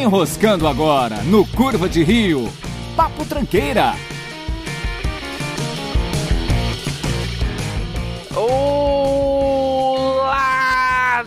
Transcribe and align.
Enroscando 0.00 0.68
agora 0.68 1.16
no 1.24 1.44
Curva 1.44 1.88
de 1.88 2.04
Rio. 2.04 2.48
Papo 2.94 3.24
Tranqueira. 3.24 3.96
Olá, 8.36 9.64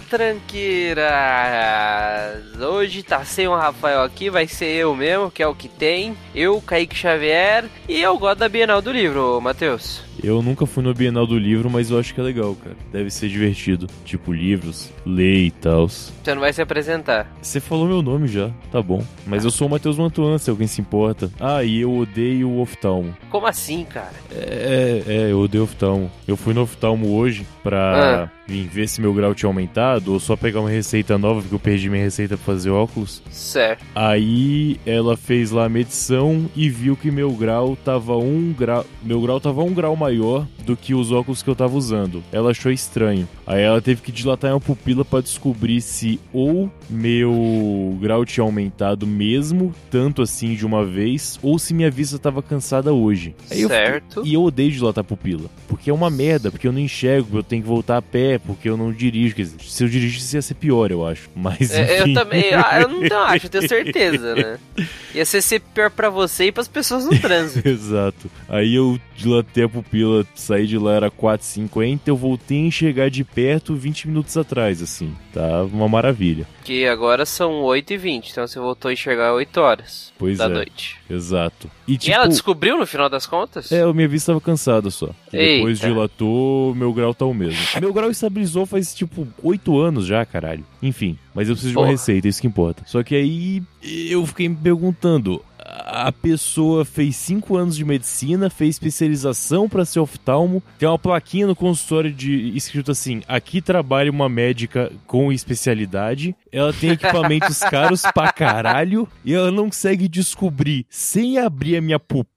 tranqueiras! 0.09 2.50
Hoje 2.61 3.01
tá 3.01 3.23
sem 3.25 3.47
o 3.47 3.55
Rafael 3.55 4.03
aqui, 4.03 4.29
vai 4.29 4.47
ser 4.47 4.67
eu 4.67 4.95
mesmo, 4.95 5.31
que 5.31 5.41
é 5.41 5.47
o 5.47 5.55
que 5.55 5.67
tem. 5.67 6.15
Eu, 6.35 6.61
Kaique 6.61 6.95
Xavier, 6.95 7.65
e 7.89 7.99
eu 8.01 8.17
gosto 8.17 8.39
da 8.39 8.49
Bienal 8.49 8.81
do 8.81 8.91
Livro, 8.91 9.39
Matheus. 9.41 10.01
Eu 10.23 10.41
nunca 10.43 10.67
fui 10.67 10.83
no 10.83 10.93
Bienal 10.93 11.25
do 11.25 11.37
Livro, 11.37 11.67
mas 11.69 11.89
eu 11.89 11.97
acho 11.99 12.13
que 12.13 12.19
é 12.19 12.23
legal, 12.23 12.55
cara. 12.55 12.75
Deve 12.91 13.09
ser 13.09 13.27
divertido. 13.27 13.87
Tipo, 14.05 14.31
livros, 14.31 14.91
ler 15.03 15.45
e 15.45 15.51
tal. 15.51 15.87
Você 15.89 16.11
não 16.27 16.41
vai 16.41 16.53
se 16.53 16.61
apresentar. 16.61 17.27
Você 17.41 17.59
falou 17.59 17.87
meu 17.87 18.03
nome 18.03 18.27
já, 18.27 18.51
tá 18.71 18.81
bom. 18.81 19.03
Mas 19.25 19.43
eu 19.43 19.49
sou 19.49 19.67
o 19.67 19.69
Matheus 19.71 19.97
Mantuan, 19.97 20.37
se 20.37 20.49
alguém 20.49 20.67
se 20.67 20.79
importa. 20.79 21.31
Ah, 21.39 21.63
e 21.63 21.81
eu 21.81 21.91
odeio 21.97 22.49
o 22.49 22.61
oftalmo. 22.61 23.15
Como 23.31 23.47
assim, 23.47 23.83
cara? 23.83 24.13
É, 24.31 25.01
é, 25.07 25.31
eu 25.31 25.39
odeio 25.39 25.63
oftalmo. 25.63 26.11
Eu 26.27 26.37
fui 26.37 26.53
no 26.53 26.61
oftalmo 26.61 27.15
hoje 27.17 27.47
pra 27.63 28.23
Ah. 28.25 28.40
Vir 28.47 28.67
ver 28.67 28.87
se 28.87 29.01
meu 29.01 29.13
grau 29.13 29.33
tinha 29.33 29.47
aumentado 29.47 30.13
ou 30.13 30.19
só 30.19 30.35
pegar 30.35 30.59
uma 30.59 30.69
receita 30.69 31.17
nova, 31.17 31.41
porque 31.41 31.55
eu 31.55 31.59
perdi 31.59 31.89
minha 31.89 32.03
receita 32.03 32.35
pra 32.35 32.45
fazer 32.45 32.69
óculos. 32.69 33.21
Certo. 33.29 33.83
Aí 33.95 34.79
ela 34.85 35.15
fez 35.15 35.51
lá 35.51 35.65
a 35.65 35.69
medição 35.69 36.49
e 36.55 36.69
viu 36.69 36.95
que 36.95 37.11
meu 37.11 37.31
grau 37.31 37.75
tava 37.75 38.17
um 38.17 38.53
grau. 38.53 38.85
Meu 39.03 39.21
grau 39.21 39.39
tava 39.39 39.63
um 39.63 39.73
grau 39.73 39.95
maior 39.95 40.45
do 40.61 40.75
que 40.77 40.93
os 40.93 41.11
óculos 41.11 41.41
que 41.43 41.49
eu 41.49 41.55
tava 41.55 41.75
usando. 41.75 42.23
Ela 42.31 42.51
achou 42.51 42.71
estranho. 42.71 43.27
Aí 43.45 43.61
ela 43.61 43.81
teve 43.81 44.01
que 44.01 44.11
dilatar 44.11 44.51
uma 44.51 44.59
pupila 44.59 45.03
pra 45.03 45.21
descobrir 45.21 45.81
se 45.81 46.19
ou 46.33 46.71
meu 46.89 47.97
grau 48.01 48.25
tinha 48.25 48.43
aumentado 48.43 49.05
mesmo, 49.07 49.73
tanto 49.89 50.21
assim 50.21 50.53
de 50.55 50.65
uma 50.65 50.85
vez, 50.85 51.39
ou 51.41 51.57
se 51.59 51.73
minha 51.73 51.89
vista 51.91 52.17
tava 52.19 52.41
cansada 52.41 52.93
hoje. 52.93 53.35
Aí 53.49 53.61
eu 53.61 53.69
certo. 53.69 54.21
e 54.25 54.33
eu 54.33 54.43
odeio 54.43 54.71
dilatar 54.71 55.01
a 55.01 55.05
pupila. 55.05 55.49
Porque 55.67 55.89
é 55.89 55.93
uma 55.93 56.09
merda, 56.09 56.51
porque 56.51 56.67
eu 56.67 56.71
não 56.71 56.79
enxergo, 56.79 57.37
eu 57.37 57.43
tenho 57.43 57.61
que 57.61 57.67
voltar 57.67 57.97
a 57.97 58.01
pé, 58.01 58.37
porque 58.39 58.69
eu 58.69 58.77
não 58.77 58.91
dirijo. 58.91 59.35
Quer 59.35 59.43
dizer, 59.43 59.57
se 59.61 59.83
eu 59.83 59.87
dirigisse 59.87 60.35
ia 60.35 60.41
ser 60.41 60.55
pior, 60.55 60.91
eu 60.91 61.05
acho. 61.05 61.29
Mas 61.35 61.71
É, 61.71 61.99
enfim. 62.01 62.09
eu 62.11 62.13
também, 62.23 62.53
ah, 62.53 62.81
eu 62.81 62.87
não 62.87 63.19
acho, 63.23 63.45
eu 63.45 63.49
tenho 63.49 63.67
certeza, 63.67 64.35
né? 64.35 64.59
Ia 65.13 65.25
ser, 65.25 65.41
ser 65.41 65.59
pior 65.59 65.89
pra 65.89 66.09
você 66.09 66.45
e 66.45 66.51
pras 66.53 66.69
pessoas 66.69 67.03
no 67.05 67.17
trânsito. 67.19 67.67
Exato. 67.67 68.31
Aí 68.47 68.73
eu 68.73 68.97
dilatei 69.15 69.65
a 69.65 69.69
pupila, 69.69 70.25
saí 70.51 70.67
de 70.67 70.77
lá, 70.77 70.93
era 70.95 71.09
4,50, 71.09 72.01
eu 72.07 72.15
voltei 72.17 72.57
a 72.57 72.67
enxergar 72.67 73.09
de 73.09 73.23
perto 73.23 73.73
20 73.73 74.07
minutos 74.09 74.35
atrás, 74.35 74.81
assim. 74.81 75.13
Tá 75.33 75.63
uma 75.63 75.87
maravilha. 75.87 76.45
Que 76.63 76.85
agora 76.85 77.25
são 77.25 77.61
8h20, 77.63 78.29
então 78.31 78.45
você 78.45 78.59
voltou 78.59 78.89
a 78.89 78.93
enxergar 78.93 79.33
8 79.33 79.57
horas 79.61 80.13
Pois 80.19 80.37
da 80.37 80.45
é. 80.45 80.49
noite. 80.49 80.97
Exato. 81.09 81.69
E 81.87 81.93
E 81.93 81.97
tipo. 81.97 82.13
ela 82.15 82.27
descobriu 82.27 82.77
no 82.77 82.85
final 82.85 83.09
das 83.09 83.25
contas? 83.25 83.71
É, 83.71 83.81
a 83.81 83.93
minha 83.93 84.07
vista 84.07 84.31
tava 84.31 84.41
cansada 84.41 84.89
só. 84.91 85.09
E 85.31 85.55
depois 85.57 85.79
dilatou, 85.79 86.75
meu 86.75 86.91
grau 86.93 87.13
tá 87.13 87.25
o 87.25 87.33
mesmo. 87.33 87.59
Meu 87.79 87.93
grau 87.93 88.09
estabilizou 88.11 88.65
faz, 88.65 88.93
tipo, 88.93 89.27
oito 89.41 89.79
anos 89.79 90.05
já, 90.05 90.25
caralho. 90.25 90.65
Enfim, 90.83 91.17
mas 91.33 91.47
eu 91.47 91.55
preciso 91.55 91.71
de 91.71 91.77
uma 91.77 91.83
Porra. 91.83 91.91
receita, 91.91 92.27
isso 92.27 92.41
que 92.41 92.47
importa. 92.47 92.83
Só 92.85 93.01
que 93.03 93.15
aí 93.15 93.63
eu 94.09 94.25
fiquei 94.25 94.49
me 94.49 94.55
perguntando. 94.55 95.43
A 95.63 96.11
pessoa 96.11 96.83
fez 96.83 97.15
cinco 97.15 97.55
anos 97.55 97.75
de 97.75 97.85
medicina, 97.85 98.49
fez 98.49 98.75
especialização 98.75 99.69
pra 99.69 99.85
ser 99.85 99.99
oftalmo, 99.99 100.63
tem 100.79 100.87
uma 100.87 100.97
plaquinha 100.97 101.45
no 101.45 101.55
consultório 101.55 102.11
de 102.11 102.55
escrito 102.55 102.91
assim: 102.91 103.21
aqui 103.27 103.61
trabalha 103.61 104.09
uma 104.09 104.27
médica 104.27 104.91
com 105.05 105.31
especialidade. 105.31 106.35
Ela 106.51 106.73
tem 106.73 106.91
equipamentos 106.91 107.59
caros 107.69 108.01
pra 108.13 108.31
caralho 108.31 109.07
e 109.23 109.33
ela 109.33 109.51
não 109.51 109.65
consegue 109.65 110.07
descobrir, 110.07 110.85
sem 110.89 111.37
abrir 111.37 111.77
a 111.77 111.81
minha 111.81 111.99
pupila, 111.99 112.30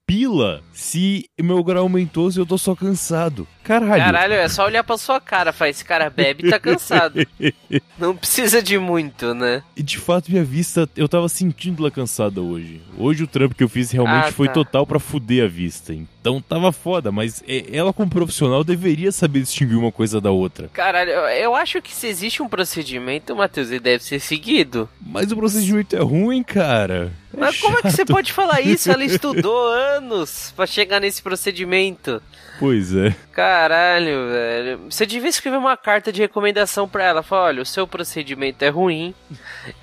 se 0.71 1.27
meu 1.41 1.63
grau 1.63 1.83
aumentou 1.83 2.31
se 2.31 2.39
eu 2.39 2.45
tô 2.45 2.57
só 2.57 2.75
cansado. 2.75 3.47
Caralho. 3.63 4.03
Caralho, 4.03 4.33
é 4.33 4.47
só 4.47 4.65
olhar 4.65 4.83
pra 4.83 4.97
sua 4.97 5.19
cara, 5.19 5.51
faz 5.51 5.77
esse 5.77 5.85
cara 5.85 6.09
bebe 6.09 6.45
e 6.47 6.49
tá 6.51 6.59
cansado. 6.59 7.25
Não 7.97 8.15
precisa 8.15 8.61
de 8.61 8.77
muito, 8.77 9.33
né? 9.33 9.63
E 9.75 9.81
de 9.81 9.97
fato, 9.97 10.29
minha 10.29 10.43
vista, 10.43 10.87
eu 10.95 11.09
tava 11.09 11.27
sentindo 11.27 11.81
ela 11.81 11.89
cansada 11.89 12.41
hoje. 12.41 12.81
Hoje 12.97 13.23
o 13.23 13.27
trampo 13.27 13.55
que 13.55 13.63
eu 13.63 13.69
fiz 13.69 13.89
realmente 13.89 14.27
Ah, 14.27 14.31
foi 14.31 14.47
tá. 14.47 14.53
total 14.53 14.85
pra 14.85 14.99
fuder 14.99 15.45
a 15.45 15.47
vista. 15.47 15.93
Então 15.93 16.39
tava 16.39 16.71
foda, 16.71 17.11
mas 17.11 17.43
é- 17.47 17.65
ela 17.75 17.91
como 17.91 18.09
profissional 18.09 18.63
deveria 18.63 19.11
saber 19.11 19.41
distinguir 19.41 19.77
uma 19.77 19.91
coisa 19.91 20.21
da 20.21 20.29
outra. 20.29 20.67
Caralho, 20.71 21.09
eu 21.11 21.55
acho 21.55 21.81
que 21.81 21.93
se 21.93 22.05
existe 22.07 22.43
um 22.43 22.47
procedimento, 22.47 23.35
Matheus, 23.35 23.69
ele 23.71 23.79
deve 23.79 24.03
ser 24.03 24.19
seguido. 24.19 24.87
Mas 25.01 25.31
o 25.31 25.35
procedimento 25.35 25.95
é 25.95 25.99
ruim, 26.01 26.43
cara. 26.43 27.11
Mas 27.37 27.59
como 27.59 27.77
é 27.77 27.81
que 27.81 27.91
você 27.91 28.05
pode 28.05 28.31
falar 28.33 28.61
isso? 28.61 28.91
Ela 28.91 29.03
estudou 29.05 29.67
anos 29.71 30.53
pra 30.55 30.65
chegar 30.65 30.99
nesse 30.99 31.21
procedimento. 31.21 32.21
Pois 32.57 32.95
é. 32.95 33.13
Caralho, 33.33 34.29
velho. 34.29 34.79
Você 34.89 35.05
devia 35.05 35.29
escrever 35.29 35.57
uma 35.57 35.75
carta 35.75 36.09
de 36.11 36.21
recomendação 36.21 36.87
pra 36.87 37.03
ela. 37.03 37.21
Falar, 37.21 37.47
olha, 37.47 37.61
o 37.61 37.65
seu 37.65 37.85
procedimento 37.85 38.63
é 38.63 38.69
ruim. 38.69 39.13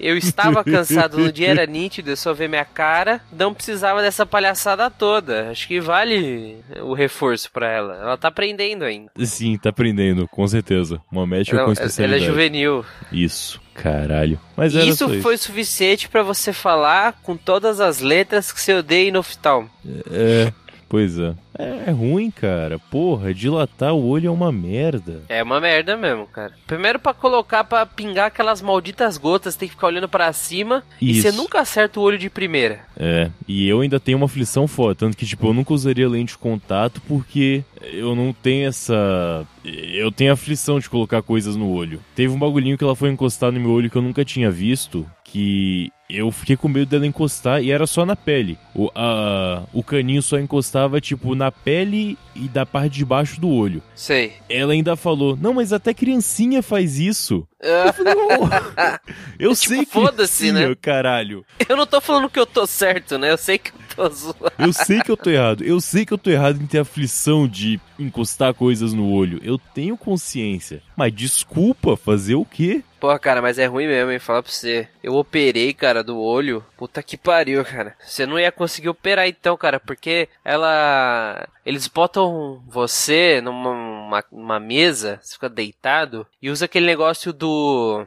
Eu 0.00 0.16
estava 0.16 0.64
cansado 0.64 1.18
no 1.18 1.30
dia, 1.30 1.50
era 1.50 1.66
nítido, 1.66 2.10
eu 2.10 2.16
só 2.16 2.32
ver 2.32 2.48
minha 2.48 2.64
cara. 2.64 3.20
Não 3.30 3.52
precisava 3.52 4.00
dessa 4.00 4.24
palhaçada 4.24 4.90
toda. 4.90 5.50
Acho 5.50 5.68
que 5.68 5.80
vale 5.80 6.56
o 6.80 6.94
reforço 6.94 7.50
pra 7.52 7.68
ela. 7.70 7.94
Ela 7.96 8.16
tá 8.16 8.28
aprendendo 8.28 8.84
ainda. 8.84 9.10
Sim, 9.24 9.58
tá 9.58 9.68
aprendendo, 9.68 10.26
com 10.28 10.46
certeza. 10.48 11.00
Uma 11.12 11.26
médica 11.26 11.58
Não, 11.58 11.64
com 11.66 11.70
ela 11.72 11.78
ela 11.78 11.84
é 11.84 11.86
especialidade. 11.88 12.24
juvenil. 12.24 12.84
Isso, 13.12 13.60
caralho. 13.74 14.38
Mas 14.56 14.74
era 14.74 14.84
Isso 14.84 15.08
foi 15.20 15.36
suficiente 15.36 16.08
pra 16.08 16.22
você 16.22 16.52
falar 16.52 17.14
com 17.22 17.36
todas 17.36 17.80
as 17.80 18.00
letras 18.00 18.52
que 18.52 18.60
você 18.60 18.74
odeia 18.74 19.12
no 19.12 19.20
oftalmo. 19.20 19.70
É, 20.10 20.52
pois 20.92 21.18
é. 21.18 21.34
É 21.58 21.90
ruim, 21.90 22.30
cara. 22.30 22.78
Porra, 22.78 23.32
dilatar 23.32 23.94
o 23.94 24.06
olho 24.06 24.28
é 24.28 24.30
uma 24.30 24.52
merda. 24.52 25.22
É 25.26 25.42
uma 25.42 25.58
merda 25.58 25.96
mesmo, 25.96 26.26
cara. 26.26 26.52
Primeiro 26.66 26.98
pra 26.98 27.14
colocar 27.14 27.64
pra 27.64 27.86
pingar 27.86 28.26
aquelas 28.26 28.60
malditas 28.60 29.16
gotas, 29.16 29.56
tem 29.56 29.68
que 29.68 29.74
ficar 29.74 29.86
olhando 29.86 30.06
pra 30.06 30.30
cima 30.34 30.82
e 31.00 31.12
Isso. 31.12 31.22
você 31.22 31.32
nunca 31.32 31.60
acerta 31.60 31.98
o 31.98 32.02
olho 32.02 32.18
de 32.18 32.28
primeira. 32.28 32.80
É, 32.94 33.30
e 33.48 33.66
eu 33.66 33.80
ainda 33.80 33.98
tenho 33.98 34.18
uma 34.18 34.26
aflição 34.26 34.68
foda, 34.68 34.94
tanto 34.94 35.16
que, 35.16 35.24
tipo, 35.24 35.46
eu 35.46 35.54
nunca 35.54 35.72
usaria 35.72 36.06
lente 36.06 36.32
de 36.32 36.38
contato 36.38 37.00
porque 37.08 37.64
eu 37.80 38.14
não 38.14 38.30
tenho 38.34 38.68
essa. 38.68 39.46
Eu 39.64 40.12
tenho 40.12 40.32
aflição 40.32 40.78
de 40.78 40.90
colocar 40.90 41.22
coisas 41.22 41.56
no 41.56 41.70
olho. 41.70 42.00
Teve 42.14 42.34
um 42.34 42.38
bagulhinho 42.38 42.76
que 42.76 42.84
ela 42.84 42.94
foi 42.94 43.08
encostar 43.08 43.50
no 43.50 43.58
meu 43.58 43.70
olho 43.70 43.88
que 43.88 43.96
eu 43.96 44.02
nunca 44.02 44.26
tinha 44.26 44.50
visto, 44.50 45.06
que 45.24 45.90
eu 46.16 46.30
fiquei 46.30 46.56
com 46.56 46.68
medo 46.68 46.86
dela 46.86 47.06
encostar 47.06 47.62
e 47.62 47.70
era 47.70 47.86
só 47.86 48.04
na 48.06 48.14
pele. 48.16 48.58
O, 48.74 48.90
a, 48.94 49.62
o 49.72 49.82
caninho 49.82 50.22
só 50.22 50.38
encostava, 50.38 51.00
tipo, 51.00 51.34
na 51.34 51.50
pele 51.52 52.16
e 52.34 52.48
da 52.48 52.64
parte 52.64 52.94
de 52.94 53.04
baixo 53.04 53.40
do 53.40 53.48
olho. 53.48 53.82
Sei. 53.94 54.32
Ela 54.48 54.72
ainda 54.72 54.96
falou: 54.96 55.36
Não, 55.40 55.54
mas 55.54 55.72
até 55.72 55.92
criancinha 55.94 56.62
faz 56.62 56.98
isso. 56.98 57.46
Eu 57.60 57.92
falei, 57.92 58.14
"Ô, 58.14 58.18
eu 59.38 59.54
Tipo, 59.54 59.74
sei 59.74 59.78
que 59.84 59.92
foda-se, 59.92 60.50
né? 60.52 60.74
caralho. 60.80 61.44
Eu 61.68 61.76
não 61.76 61.86
tô 61.86 62.00
falando 62.00 62.28
que 62.28 62.38
eu 62.38 62.46
tô 62.46 62.66
certo, 62.66 63.18
né? 63.18 63.30
Eu 63.30 63.38
sei 63.38 63.58
que 63.58 63.70
eu 63.70 63.74
tô 64.08 64.08
zoando. 64.14 64.52
Eu 64.58 64.72
sei 64.72 65.00
que 65.00 65.10
eu 65.10 65.16
tô 65.16 65.30
errado. 65.30 65.62
Eu 65.62 65.80
sei 65.80 66.04
que 66.04 66.12
eu 66.12 66.18
tô 66.18 66.30
errado 66.30 66.60
em 66.60 66.66
ter 66.66 66.78
aflição 66.78 67.46
de 67.46 67.78
encostar 67.98 68.52
coisas 68.54 68.92
no 68.92 69.08
olho. 69.10 69.40
Eu 69.44 69.58
tenho 69.58 69.96
consciência. 69.96 70.82
Mas 70.96 71.12
desculpa, 71.14 71.96
fazer 71.96 72.34
o 72.34 72.44
quê? 72.44 72.82
Porra, 73.02 73.18
cara, 73.18 73.42
mas 73.42 73.58
é 73.58 73.66
ruim 73.66 73.88
mesmo, 73.88 74.12
hein? 74.12 74.20
Falar 74.20 74.44
pra 74.44 74.52
você. 74.52 74.86
Eu 75.02 75.14
operei, 75.14 75.74
cara, 75.74 76.04
do 76.04 76.20
olho. 76.20 76.64
Puta 76.76 77.02
que 77.02 77.16
pariu, 77.16 77.64
cara. 77.64 77.96
Você 77.98 78.24
não 78.24 78.38
ia 78.38 78.52
conseguir 78.52 78.90
operar 78.90 79.26
então, 79.26 79.56
cara, 79.56 79.80
porque 79.80 80.28
ela. 80.44 81.48
Eles 81.66 81.88
botam 81.88 82.62
você 82.68 83.40
numa 83.40 83.70
uma, 83.70 84.24
uma 84.30 84.60
mesa, 84.60 85.18
você 85.20 85.34
fica 85.34 85.48
deitado, 85.48 86.24
e 86.40 86.48
usa 86.48 86.66
aquele 86.66 86.86
negócio 86.86 87.32
do. 87.32 88.06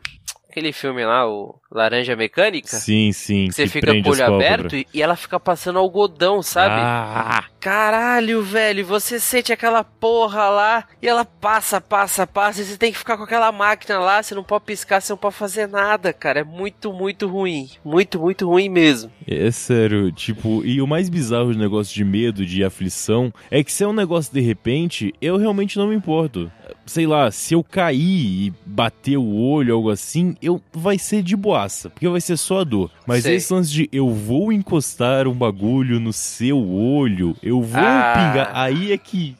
Aquele 0.56 0.72
filme 0.72 1.06
lá, 1.06 1.28
o 1.30 1.60
Laranja 1.70 2.16
Mecânica. 2.16 2.78
Sim, 2.78 3.12
sim. 3.12 3.52
Você 3.52 3.68
fica 3.68 3.92
com 4.02 4.08
o 4.10 4.12
olho 4.14 4.26
aberto 4.26 4.74
e, 4.74 4.88
e 4.94 5.02
ela 5.02 5.18
fica 5.18 5.38
passando 5.38 5.80
algodão, 5.80 6.42
sabe? 6.42 6.76
Ah, 6.78 7.44
Caralho, 7.60 8.42
velho, 8.42 8.86
você 8.86 9.20
sente 9.20 9.52
aquela 9.52 9.84
porra 9.84 10.48
lá 10.48 10.86
e 11.02 11.08
ela 11.10 11.26
passa, 11.26 11.82
passa, 11.82 12.26
passa, 12.26 12.62
e 12.62 12.64
você 12.64 12.78
tem 12.78 12.92
que 12.92 12.98
ficar 12.98 13.18
com 13.18 13.24
aquela 13.24 13.52
máquina 13.52 14.00
lá, 14.00 14.24
você 14.24 14.34
não 14.34 14.46
pode 14.46 14.64
piscar, 14.64 15.02
você 15.02 15.12
não 15.12 15.18
pode 15.18 15.36
fazer 15.36 15.68
nada, 15.68 16.14
cara. 16.14 16.40
É 16.40 16.44
muito, 16.44 16.94
muito 16.94 17.28
ruim. 17.28 17.70
Muito, 17.84 18.18
muito 18.18 18.48
ruim 18.48 18.70
mesmo. 18.70 19.12
é 19.28 19.52
sério. 19.52 20.10
Tipo, 20.10 20.64
e 20.64 20.82
o 20.82 20.88
mais 20.88 21.10
bizarro 21.10 21.52
do 21.52 21.60
negócio 21.60 21.94
de 21.94 22.06
medo, 22.06 22.46
de 22.46 22.64
aflição, 22.64 23.34
é 23.52 23.62
que 23.62 23.74
se 23.74 23.84
é 23.84 23.88
um 23.88 23.94
negócio 23.94 24.34
de 24.34 24.40
repente, 24.40 25.14
eu 25.20 25.36
realmente 25.36 25.78
não 25.78 25.88
me 25.88 25.96
importo. 25.96 26.50
Sei 26.86 27.06
lá, 27.06 27.32
se 27.32 27.54
eu 27.54 27.64
cair 27.64 28.48
e 28.48 28.54
bater 28.66 29.18
o 29.18 29.36
olho, 29.36 29.76
algo 29.76 29.90
assim, 29.90 30.36
eu 30.42 30.62
vai 30.74 30.98
ser 30.98 31.24
de 31.24 31.36
boaça, 31.36 31.90
porque 31.90 32.08
vai 32.08 32.22
ser 32.22 32.38
só 32.38 32.62
a 32.62 32.64
dor. 32.64 32.92
Mas 33.06 33.24
Sei. 33.24 33.36
esse 33.36 33.54
lance 33.54 33.72
de 33.72 33.90
eu 33.92 34.10
vou 34.10 34.52
encostar 34.52 35.28
um 35.28 35.34
bagulho 35.34 36.00
no 36.00 36.12
seu 36.12 36.58
olho, 36.60 37.36
eu 37.44 37.62
vou 37.62 37.80
Ah. 37.82 38.14
pingar, 38.16 38.52
aí 38.54 38.92
é 38.92 38.98
que. 38.98 39.36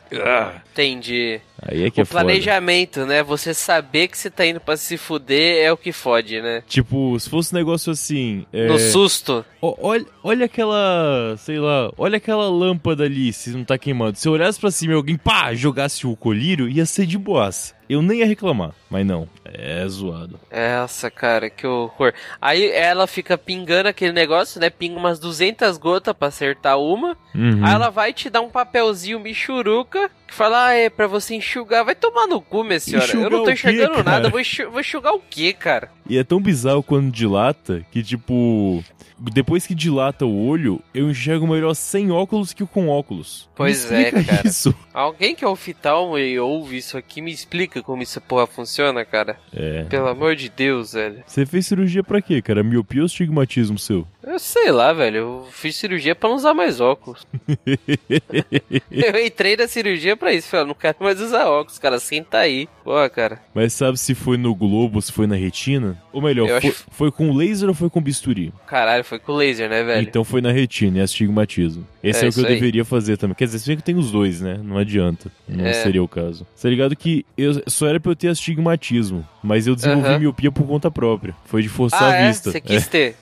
Entendi. 0.72 1.40
Aí 1.62 1.84
é 1.84 1.90
que 1.90 2.00
é 2.00 2.04
o 2.04 2.06
foda. 2.06 2.26
planejamento, 2.26 3.06
né? 3.06 3.24
Você 3.24 3.54
saber 3.54 4.08
que 4.08 4.18
você 4.18 4.30
tá 4.30 4.46
indo 4.46 4.60
pra 4.60 4.78
se 4.78 4.98
fuder 4.98 5.64
é 5.66 5.72
o 5.72 5.78
que 5.78 5.92
fode, 5.92 6.42
né? 6.42 6.62
Tipo, 6.68 7.18
se 7.20 7.30
fosse 7.30 7.56
um 7.56 7.58
negócio 7.58 7.92
assim. 7.92 8.46
é, 8.54 8.68
No 8.68 8.78
susto. 8.78 9.44
ó- 9.62 9.76
olha, 9.82 10.06
olha 10.24 10.46
aquela. 10.46 11.36
Sei 11.38 11.58
lá. 11.58 11.92
Olha 11.98 12.18
aquela 12.18 12.48
lâmpada 12.50 13.04
ali, 13.06 13.32
se 13.34 13.50
não 13.52 13.64
tá 13.64 13.78
queimando. 13.78 14.18
Se 14.18 14.28
eu 14.28 14.34
olhasse 14.34 14.60
pra 14.60 14.70
cima 14.70 14.94
e 14.94 14.96
alguém, 14.96 15.18
pá, 15.18 15.54
jogasse 15.56 16.06
o 16.06 16.16
colírio, 16.16 16.70
ia 16.70 16.86
ser 16.86 17.06
de 17.06 17.18
boaça. 17.18 17.74
Eu 17.90 18.02
nem 18.02 18.20
ia 18.20 18.26
reclamar. 18.26 18.72
Mas 18.90 19.06
não. 19.06 19.28
É 19.44 19.86
zoado. 19.88 20.40
Nossa, 20.80 21.10
cara, 21.12 21.50
que 21.50 21.66
horror. 21.68 22.14
Aí 22.42 22.70
ela 22.72 23.08
fica 23.08 23.38
pingando 23.38 23.90
aquele 23.90 24.12
negócio, 24.14 24.60
né? 24.60 24.70
Pinga 24.70 24.98
umas 24.98 25.20
200 25.20 25.78
gotas 25.78 26.14
pra 26.14 26.28
acertar 26.30 26.80
uma. 26.80 27.18
Uhum. 27.34 27.64
Aí 27.66 27.74
ela 27.74 27.90
vai 27.90 28.12
te 28.14 28.30
dar 28.30 28.42
um 28.42 28.50
papelzinho 28.50 29.20
michuruca 29.20 30.10
que 30.28 30.34
fala, 30.34 30.68
ah, 30.68 30.74
é 30.74 30.90
pra 30.90 31.08
você 31.08 31.36
enxugar. 31.36 31.86
Vai 31.86 31.96
tomar 31.96 32.28
no 32.28 32.42
cu, 32.42 32.64
minha 32.64 32.80
senhora. 32.80 33.06
eu 33.06 33.10
Enxugar 33.10 33.30
não 33.32 33.40
tô 33.40 33.46
quê, 33.46 33.52
enxergando 33.54 33.92
cara? 33.96 34.04
nada. 34.04 34.30
Vou, 34.30 34.40
enxu- 34.40 34.72
vou 34.72 34.80
enxugar 34.80 35.14
o 35.14 35.20
quê, 35.30 35.54
cara? 35.54 35.92
E 36.10 36.18
é 36.18 36.24
tão 36.24 36.40
bizarro 36.42 36.82
quando 36.84 37.12
dilata 37.12 37.86
que, 37.92 38.02
tipo. 38.04 38.84
Depois 39.18 39.66
que 39.66 39.74
dilata 39.74 40.26
o 40.26 40.46
olho, 40.48 40.82
eu 40.94 41.10
enxergo 41.10 41.48
melhor 41.48 41.74
sem 41.74 42.12
óculos 42.12 42.52
que 42.52 42.66
com 42.66 42.90
óculos. 42.90 43.50
Pois 43.56 43.90
é, 43.90 44.12
cara. 44.12 44.46
isso. 44.46 44.76
Alguém 44.94 45.34
que 45.34 45.46
é 45.46 45.48
oftalmo 45.48 46.18
e 46.18 46.38
ouve 46.38 46.76
isso 46.76 46.98
aqui, 46.98 47.22
me 47.22 47.32
explica 47.32 47.75
como 47.82 48.02
essa 48.02 48.22
porra 48.22 48.48
funciona, 48.48 49.04
cara. 49.06 49.38
É. 49.54 49.84
Pelo 49.86 50.08
amor 50.08 50.36
de 50.36 50.50
Deus, 50.50 50.94
velho. 50.94 51.24
Você 51.26 51.46
fez 51.46 51.66
cirurgia 51.66 52.04
pra 52.04 52.22
quê, 52.22 52.42
cara? 52.42 52.64
Miopia 52.64 53.02
ou 53.02 53.06
astigmatismo 53.06 53.78
seu? 53.78 54.08
Eu 54.26 54.40
sei 54.40 54.72
lá, 54.72 54.92
velho. 54.92 55.18
Eu 55.18 55.48
fiz 55.52 55.76
cirurgia 55.76 56.16
pra 56.16 56.30
não 56.30 56.36
usar 56.36 56.54
mais 56.54 56.82
óculos. 56.82 57.26
eu 58.92 59.26
entrei 59.26 59.56
na 59.56 59.68
cirurgia 59.68 60.18
pra 60.18 60.34
isso. 60.34 60.48
Falei, 60.50 60.66
não 60.66 60.74
quero 60.74 60.98
mais 61.00 61.22
usar 61.22 61.46
óculos, 61.48 61.78
cara. 61.78 62.00
Senta 62.00 62.40
aí. 62.40 62.68
Porra, 62.84 63.10
cara. 63.10 63.40
Mas 63.54 63.74
sabe 63.74 63.98
se 64.00 64.14
foi 64.16 64.38
no 64.38 64.54
globo, 64.56 65.02
se 65.02 65.12
foi 65.12 65.28
na 65.28 65.36
retina? 65.36 66.02
Ou 66.14 66.22
melhor, 66.22 66.48
foi, 66.62 66.70
acho- 66.70 66.86
foi 66.92 67.12
com 67.12 67.34
laser 67.34 67.68
ou 67.70 67.76
foi 67.76 67.90
com 67.90 68.02
bisturi? 68.02 68.54
Caralho, 68.68 69.04
foi 69.04 69.20
com 69.20 69.34
laser, 69.34 69.70
né, 69.70 69.84
velho? 69.84 70.08
Então 70.08 70.24
foi 70.24 70.42
na 70.42 70.52
retina, 70.52 71.00
é 71.00 71.02
astigmatismo. 71.02 71.86
Esse 72.04 72.24
É 72.24 72.28
é, 72.28 72.30
o 72.30 72.34
que 72.34 72.40
eu 72.42 72.46
aí. 72.46 72.54
deveria 72.54 72.86
fazer 72.86 73.18
também. 73.18 73.36
Quer 73.36 73.46
dizer, 73.46 73.60
se 73.60 73.68
bem 73.68 73.78
que 73.78 73.84
tem 73.84 73.96
os 73.96 74.12
dois, 74.12 74.40
né? 74.42 74.60
Não 74.64 74.78
adianta. 74.78 75.32
Não 75.48 75.66
É. 75.66 75.74
seria 75.74 76.04
o 76.04 76.08
caso. 76.08 76.46
Tá 76.62 76.70
ligado 76.70 76.96
que 76.96 77.26
eu, 77.38 77.62
só 77.68 77.88
era 77.88 78.00
pra 78.00 78.12
eu 78.12 78.16
ter 78.16 78.28
astigmatismo, 78.28 79.28
mas 79.44 79.66
eu 79.66 79.76
desenvolvi 79.76 80.10
Aham. 80.10 80.20
miopia 80.20 80.52
por 80.52 80.66
conta 80.68 80.90
própria. 80.92 81.36
Foi 81.46 81.62
de 81.64 81.70
forçar 81.70 82.04
ah, 82.04 82.12
a 82.12 82.16
é? 82.18 82.28
vista. 82.28 82.52
Você 82.52 82.62
quis 82.62 82.88
ter. 82.88 83.16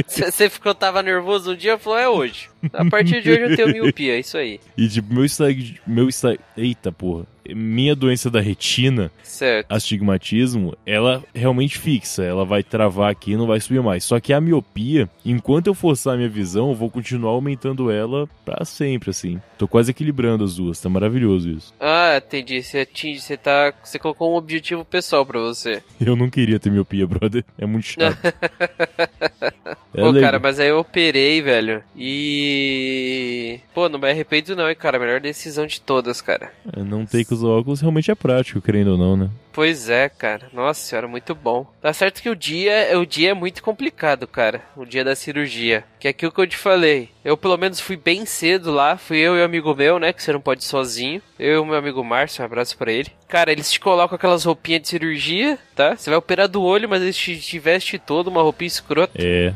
Você 0.08 0.50
ficou, 0.50 0.74
tava 0.76 1.02
nervoso 1.02 1.52
um 1.54 1.56
dia 1.56 1.78
falou, 1.78 2.00
é 2.00 2.10
hoje. 2.10 2.50
A 2.74 2.86
partir 2.86 3.22
de 3.22 3.32
hoje 3.32 3.42
eu 3.42 3.56
tenho 3.56 3.70
miopia, 3.70 4.16
é 4.16 4.20
isso 4.20 4.38
aí. 4.38 4.60
E 4.78 4.88
tipo, 4.88 5.14
meu 5.14 5.26
estag... 5.26 5.80
meu 5.86 6.10
estag... 6.10 6.40
Eita 6.58 6.92
porra. 6.92 7.26
Minha 7.56 7.96
doença 7.96 8.30
da 8.30 8.40
retina, 8.42 9.12
Certo. 9.24 9.72
astigmatismo, 9.72 10.76
ela 10.86 11.24
realmente 11.34 11.78
fixa. 11.78 12.24
Ela 12.24 12.46
vai 12.46 12.64
travar 12.64 13.12
aqui 13.12 13.32
e 13.32 13.38
não 13.38 13.48
vai 13.48 13.60
subir 13.60 13.82
mais. 13.82 14.04
Só 14.04 14.20
que 14.20 14.34
a 14.34 14.42
miopia, 14.42 15.10
enquanto 15.26 15.68
eu 15.68 15.74
forçar 15.74 16.14
a 16.14 16.18
minha 16.18 16.30
visão, 16.30 16.70
eu 16.70 16.76
vou 16.76 16.90
continuar 16.90 17.32
aumentando 17.32 17.92
ela 17.92 18.28
pra 18.46 18.64
sempre, 18.66 19.10
assim. 19.10 19.40
Tô 19.58 19.68
quase 19.68 19.92
equilibrando 19.92 20.44
as 20.44 20.56
duas. 20.56 20.80
Tá 20.80 20.90
maravilhoso 20.90 21.50
isso. 21.50 21.74
Ah, 21.80 22.18
entendi. 22.18 22.62
Você 22.64 22.80
atinge, 22.80 23.20
você 23.22 23.38
tá. 23.38 23.74
Você 23.84 24.00
colocou 24.00 24.32
um 24.34 24.36
objetivo 24.38 24.84
pessoal 24.86 25.26
pra 25.26 25.40
você. 25.40 25.82
Eu 26.00 26.16
não 26.16 26.30
queria 26.30 26.60
ter 26.60 26.70
miopia, 26.72 27.06
brother. 27.06 27.44
É 27.58 27.66
muito 27.66 27.86
chato. 27.86 28.18
É 29.92 30.02
Pô, 30.02 30.12
legal. 30.12 30.30
cara, 30.32 30.40
mas 30.40 30.60
aí 30.60 30.68
eu 30.70 30.78
operei, 30.80 31.42
velho. 31.42 31.84
E. 31.98 33.60
Pô, 33.74 33.90
não 33.90 33.98
me 34.00 34.10
arrependo, 34.10 34.56
não, 34.56 34.70
hein, 34.70 34.76
cara. 34.76 34.98
A 34.98 35.00
melhor 35.00 35.20
decisão 35.20 35.66
de 35.66 35.82
todas, 35.82 36.22
cara. 36.22 36.52
É, 36.76 36.84
Não 36.84 37.06
ter 37.06 37.26
que 37.26 37.34
usar 37.40 37.48
óculos 37.50 37.82
realmente 37.82 38.12
é 38.12 38.16
prático, 38.16 38.62
querendo 38.62 38.92
ou 38.92 38.98
não, 38.98 39.18
né? 39.18 39.30
Pois 39.52 39.90
é, 39.90 40.08
cara. 40.08 40.48
Nossa 40.54 40.80
senhora, 40.80 41.08
muito 41.08 41.36
bom. 41.36 41.68
Tá 41.82 41.92
certo 41.92 42.22
que 42.22 42.30
o 42.30 42.36
dia, 42.36 42.98
o 42.98 43.06
dia 43.06 43.32
é 43.32 43.34
muito 43.34 43.62
complicado, 43.62 44.28
cara. 44.28 44.62
O 44.76 44.86
dia 44.86 45.04
da 45.04 45.16
cirurgia. 45.16 45.84
Que 46.00 46.08
é 46.08 46.12
aquilo 46.12 46.32
que 46.32 46.40
eu 46.40 46.48
te 46.48 46.56
falei. 46.56 47.10
Eu 47.26 47.36
pelo 47.36 47.58
menos 47.58 47.80
fui 47.80 47.98
bem 47.98 48.26
cedo 48.26 48.72
lá. 48.72 48.96
Fui 48.96 49.18
eu 49.18 49.36
e 49.36 49.42
um 49.42 49.44
amigo 49.44 49.76
meu, 49.76 50.00
né? 50.00 50.14
Que 50.14 50.24
você 50.24 50.32
não 50.32 50.40
pode 50.40 50.64
ir 50.64 50.66
sozinho. 50.68 51.22
Eu 51.38 51.56
e 51.56 51.58
o 51.58 51.66
meu 51.66 51.76
amigo 51.76 52.04
Márcio, 52.04 52.42
um 52.42 52.46
abraço 52.46 52.78
pra 52.78 52.92
ele. 52.92 53.12
Cara, 53.28 53.52
eles 53.52 53.72
te 53.72 53.80
colocam 53.80 54.16
aquelas 54.16 54.46
roupinhas 54.46 54.84
de 54.84 54.88
cirurgia, 54.88 55.60
tá? 55.76 55.96
Você 55.96 56.10
vai 56.10 56.18
operar 56.18 56.48
do 56.48 56.64
olho, 56.64 56.88
mas 56.88 57.02
eles 57.02 57.18
te, 57.18 57.38
te 57.38 57.60
vestem 57.60 58.00
todo, 58.00 58.28
uma 58.28 58.42
roupinha 58.42 58.68
escrota. 58.68 59.12
É. 59.16 59.54